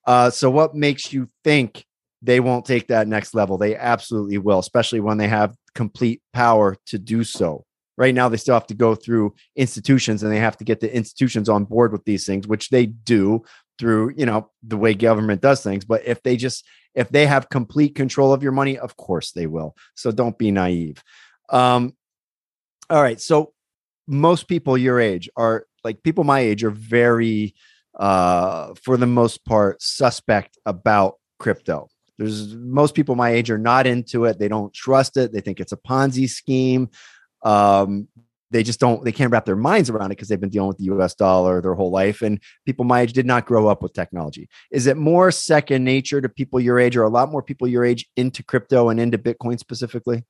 [0.07, 1.85] Uh, so what makes you think
[2.23, 3.59] they won't take that next level?
[3.59, 7.65] They absolutely will, especially when they have complete power to do so.
[7.99, 10.95] Right now, they still have to go through institutions and they have to get the
[10.95, 13.43] institutions on board with these things, which they do
[13.79, 15.85] through, you know, the way government does things.
[15.85, 19.47] But if they just, if they have complete control of your money, of course they
[19.47, 19.77] will.
[19.95, 21.03] So don't be naive.
[21.51, 21.95] Um,
[22.89, 23.21] all right.
[23.21, 23.53] So
[24.07, 27.55] most people your age are like people my age are very,
[27.99, 31.89] uh, for the most part, suspect about crypto.
[32.19, 34.39] There's most people my age are not into it.
[34.39, 35.33] They don't trust it.
[35.33, 36.89] They think it's a Ponzi scheme
[37.43, 38.09] um,
[38.51, 40.79] they just don't they can't wrap their minds around it because they've been dealing with
[40.79, 43.95] the US dollar their whole life and people my age did not grow up with
[43.95, 44.49] technology.
[44.71, 47.85] Is it more second nature to people your age or a lot more people your
[47.85, 50.25] age into crypto and into Bitcoin specifically?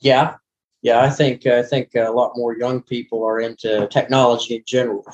[0.00, 0.36] Yeah.
[0.82, 5.06] Yeah, I think I think a lot more young people are into technology in general.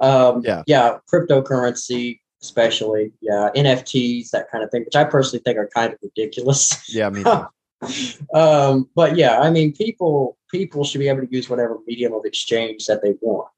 [0.00, 5.58] Um, yeah, yeah, cryptocurrency, especially, yeah, NFTs, that kind of thing, which I personally think
[5.58, 6.92] are kind of ridiculous.
[6.92, 7.24] Yeah, me
[8.34, 12.24] um, but yeah, I mean, people people should be able to use whatever medium of
[12.24, 13.48] exchange that they want.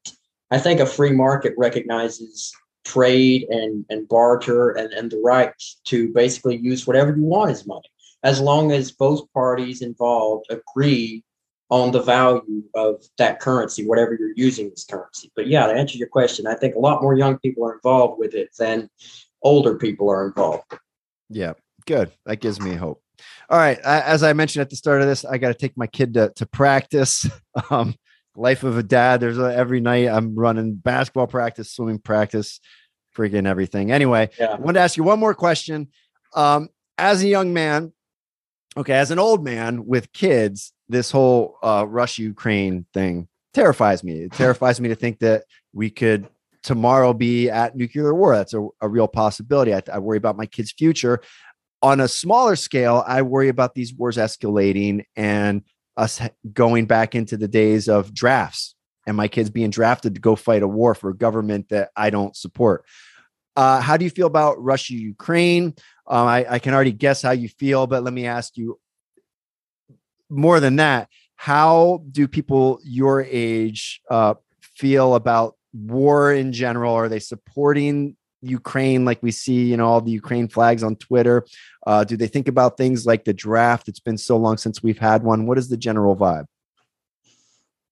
[0.51, 2.53] I think a free market recognizes
[2.85, 5.53] trade and and barter and, and the right
[5.85, 7.89] to basically use whatever you want as money,
[8.23, 11.23] as long as both parties involved agree
[11.73, 15.31] on the value of that currency, whatever you're using as currency.
[15.35, 18.19] But yeah, to answer your question, I think a lot more young people are involved
[18.19, 18.91] with it than
[19.41, 20.71] older people are involved.
[21.31, 21.53] Yeah,
[21.87, 22.11] good.
[22.27, 23.01] That gives me hope.
[23.49, 23.79] All right.
[23.79, 26.31] As I mentioned at the start of this, I got to take my kid to,
[26.35, 27.27] to practice.
[27.69, 27.93] Um,
[28.35, 29.19] life of a dad.
[29.19, 32.59] There's a, every night I'm running basketball practice, swimming practice,
[33.15, 33.91] freaking everything.
[33.91, 34.47] Anyway, yeah.
[34.47, 35.89] I wanted to ask you one more question.
[36.35, 37.93] Um, as a young man,
[38.75, 44.23] okay, as an old man with kids, this whole uh, Russia Ukraine thing terrifies me.
[44.23, 46.27] It terrifies me to think that we could
[46.63, 48.35] tomorrow be at nuclear war.
[48.35, 49.73] That's a, a real possibility.
[49.73, 51.21] I, I worry about my kids' future
[51.83, 55.63] on a smaller scale, I worry about these wars escalating and
[55.97, 56.21] us
[56.53, 58.73] going back into the days of drafts
[59.05, 62.09] and my kids being drafted to go fight a war for a government that I
[62.09, 62.85] don't support.
[63.57, 65.75] Uh, how do you feel about Russia, Ukraine?
[66.07, 68.79] Um, I, I can already guess how you feel, but let me ask you
[70.33, 71.09] more than that.
[71.35, 74.35] How do people your age uh,
[74.75, 76.93] feel about war in general?
[76.93, 81.45] Are they supporting Ukraine, like we see, you know, all the Ukraine flags on Twitter?
[81.87, 83.87] Uh, do they think about things like the draft?
[83.87, 85.45] It's been so long since we've had one.
[85.45, 86.45] What is the general vibe?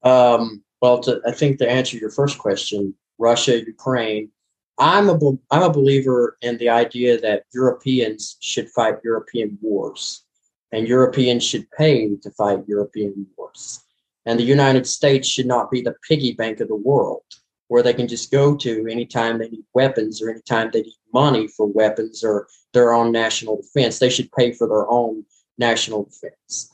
[0.03, 4.29] Um, well, to, I think to answer your first question, Russia, Ukraine,
[4.77, 5.17] I'm a
[5.51, 10.23] I'm a believer in the idea that Europeans should fight European wars,
[10.71, 13.83] and Europeans should pay to fight European wars,
[14.25, 17.23] and the United States should not be the piggy bank of the world
[17.71, 21.47] where they can just go to anytime they need weapons or anytime they need money
[21.47, 23.97] for weapons or their own national defense.
[23.97, 25.23] They should pay for their own
[25.57, 26.69] national defense.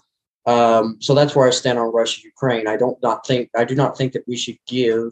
[0.47, 2.67] Um, so that's where I stand on Russia Ukraine.
[2.67, 5.11] I don't not think I do not think that we should give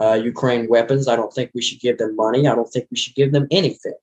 [0.00, 1.08] uh, Ukraine weapons.
[1.08, 2.46] I don't think we should give them money.
[2.46, 3.98] I don't think we should give them anything.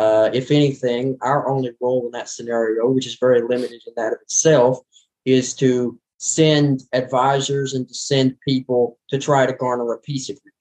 [0.00, 4.14] Uh, if anything, our only role in that scenario, which is very limited in that
[4.14, 4.78] of itself,
[5.26, 10.54] is to send advisors and to send people to try to garner a peace agreement.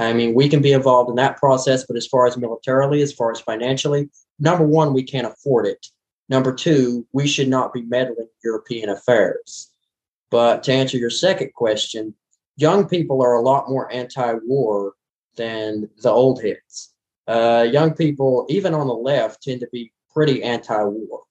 [0.00, 3.12] I mean, we can be involved in that process, but as far as militarily, as
[3.12, 5.86] far as financially, number one, we can't afford it.
[6.28, 9.70] Number two, we should not be meddling in European affairs.
[10.32, 12.12] But to answer your second question,
[12.56, 14.94] young people are a lot more anti war
[15.36, 16.92] than the old heads.
[17.28, 21.22] Uh, young people, even on the left, tend to be pretty anti war.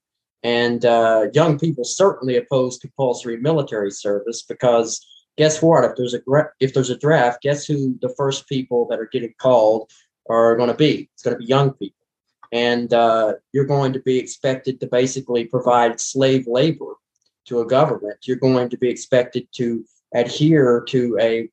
[0.44, 5.06] And uh, young people certainly oppose compulsory military service because
[5.38, 5.84] guess what?
[5.84, 6.22] If there's a
[6.60, 9.90] if there's a draft, guess who the first people that are getting called
[10.30, 11.10] are going to be?
[11.14, 12.06] It's going to be young people,
[12.52, 16.94] and uh, you're going to be expected to basically provide slave labor
[17.46, 18.18] to a government.
[18.24, 19.84] You're going to be expected to
[20.14, 21.50] adhere to a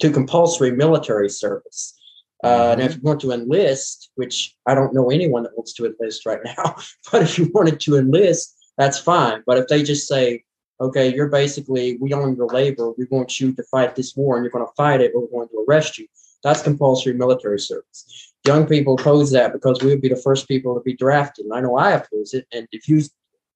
[0.00, 1.97] to compulsory military service.
[2.44, 5.86] Uh, and if you want to enlist, which I don't know anyone that wants to
[5.86, 6.76] enlist right now,
[7.12, 9.42] but if you wanted to enlist, that's fine.
[9.46, 10.44] But if they just say,
[10.80, 12.92] okay, you're basically, we own your labor.
[12.96, 15.48] We want you to fight this war and you're going to fight it we're going
[15.48, 16.06] to arrest you.
[16.44, 18.32] That's compulsory military service.
[18.46, 21.46] Young people oppose that because we would be the first people to be drafted.
[21.46, 22.46] And I know I oppose it.
[22.52, 23.02] And if you,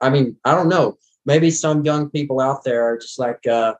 [0.00, 3.74] I mean, I don't know, maybe some young people out there are just like, uh,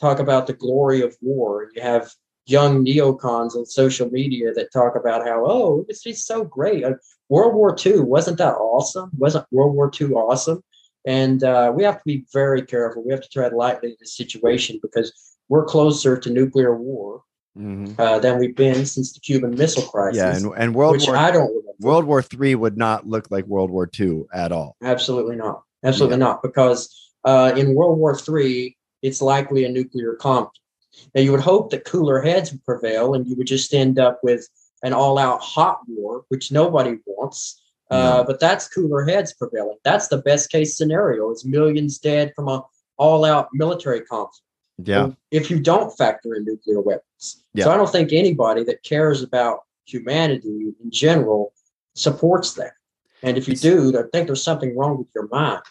[0.00, 1.70] talk about the glory of war.
[1.74, 2.10] You have
[2.48, 6.84] young neocons on social media that talk about how, oh, it's just so great.
[6.84, 6.94] Uh,
[7.28, 9.10] World War II, wasn't that awesome?
[9.16, 10.62] Wasn't World War II awesome?
[11.06, 13.04] And uh, we have to be very careful.
[13.04, 15.12] We have to tread lightly in this situation because
[15.48, 17.22] we're closer to nuclear war
[17.56, 18.00] mm-hmm.
[18.00, 20.18] uh, than we've been since the Cuban Missile Crisis.
[20.18, 21.68] Yeah, and, and World War I don't remember.
[21.80, 24.76] World War Three would not look like World War Two at all.
[24.82, 25.62] Absolutely not.
[25.84, 26.24] Absolutely yeah.
[26.24, 26.42] not.
[26.42, 30.58] Because uh, in World War Three, it's likely a nuclear conflict.
[31.14, 34.20] Now you would hope that cooler heads would prevail, and you would just end up
[34.22, 34.48] with
[34.82, 37.60] an all-out hot war, which nobody wants.
[37.90, 39.78] Uh, but that's cooler heads prevailing.
[39.82, 41.30] That's the best case scenario.
[41.30, 42.62] Is millions dead from a
[42.98, 44.42] all-out military conflict.
[44.82, 45.10] Yeah.
[45.30, 47.64] If you don't factor in nuclear weapons, yeah.
[47.64, 51.52] so I don't think anybody that cares about humanity in general
[51.94, 52.72] supports that.
[53.22, 55.62] And if you do, I think there's something wrong with your mind.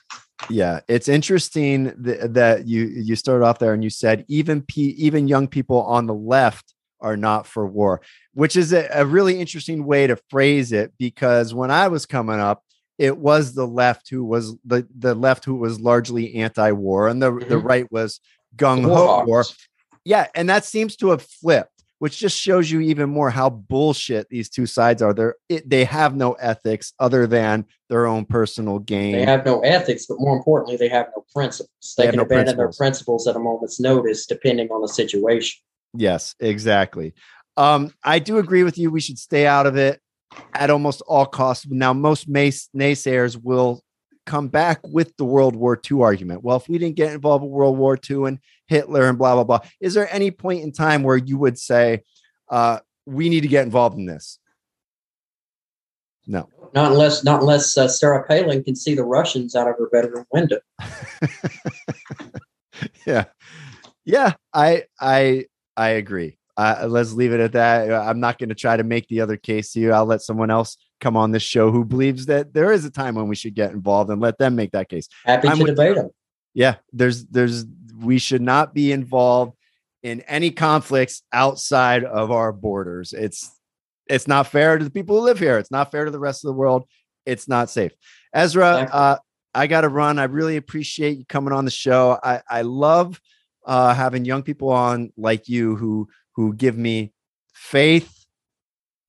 [0.49, 4.89] Yeah, it's interesting th- that you you started off there and you said even p
[4.97, 8.01] even young people on the left are not for war,
[8.33, 12.39] which is a, a, really interesting way to phrase it because when I was coming
[12.39, 12.63] up,
[12.97, 17.31] it was the left who was the, the left who was largely anti-war and the,
[17.31, 17.49] mm-hmm.
[17.49, 18.19] the right was
[18.55, 19.45] gung-ho war.
[20.03, 24.29] Yeah, and that seems to have flipped which just shows you even more how bullshit
[24.29, 25.13] these two sides are.
[25.13, 29.13] They're it, they have no ethics other than their own personal gain.
[29.13, 31.95] They have no ethics, but more importantly, they have no principles.
[31.97, 32.77] They, they can no abandon principles.
[32.77, 35.61] their principles at a moment's notice, depending on the situation.
[35.93, 37.13] Yes, exactly.
[37.55, 38.91] Um, I do agree with you.
[38.91, 39.99] We should stay out of it
[40.53, 41.65] at almost all costs.
[41.67, 43.81] Now, most naysayers will
[44.27, 46.43] come back with the World War II argument.
[46.43, 49.43] Well, if we didn't get involved in World War II and Hitler and blah blah
[49.43, 52.03] blah, is there any point in time where you would say
[52.49, 54.37] uh, we need to get involved in this?
[56.27, 59.89] No, not unless not unless uh, Sarah Palin can see the Russians out of her
[59.89, 60.59] bedroom window.
[63.07, 63.23] yeah,
[64.05, 66.37] yeah, I I I agree.
[66.57, 67.93] Uh, let's leave it at that.
[67.93, 69.91] I'm not going to try to make the other case to you.
[69.91, 73.15] I'll let someone else come on this show who believes that there is a time
[73.15, 75.07] when we should get involved and let them make that case.
[75.25, 76.09] Happy I'm to debate them.
[76.53, 77.65] Yeah, there's there's
[77.99, 79.55] we should not be involved
[80.03, 83.13] in any conflicts outside of our borders.
[83.13, 83.51] It's
[84.07, 85.57] it's not fair to the people who live here.
[85.57, 86.87] It's not fair to the rest of the world.
[87.25, 87.91] It's not safe.
[88.33, 89.17] Ezra, uh,
[89.53, 90.17] I got to run.
[90.17, 92.17] I really appreciate you coming on the show.
[92.23, 93.19] I I love
[93.65, 97.13] uh, having young people on like you who who give me
[97.53, 98.16] faith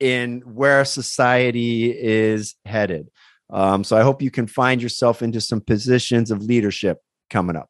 [0.00, 3.10] in where society is headed.
[3.50, 6.98] Um, so I hope you can find yourself into some positions of leadership
[7.30, 7.68] coming up.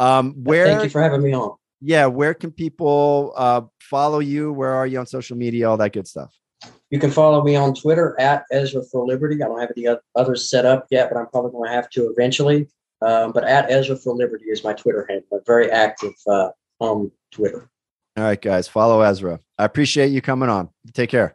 [0.00, 1.56] Um, where thank you for having me on.
[1.80, 4.52] Yeah, where can people uh, follow you?
[4.52, 5.68] Where are you on social media?
[5.68, 6.32] All that good stuff.
[6.90, 9.42] You can follow me on Twitter at Ezra for Liberty.
[9.42, 11.90] I don't have any other others set up yet, but I'm probably going to have
[11.90, 12.68] to eventually.
[13.00, 15.26] Um, but at Ezra for Liberty is my Twitter handle.
[15.32, 17.68] I'm very active uh, on Twitter.
[18.16, 19.40] All right, guys, follow Ezra.
[19.58, 20.68] I appreciate you coming on.
[20.92, 21.34] Take care.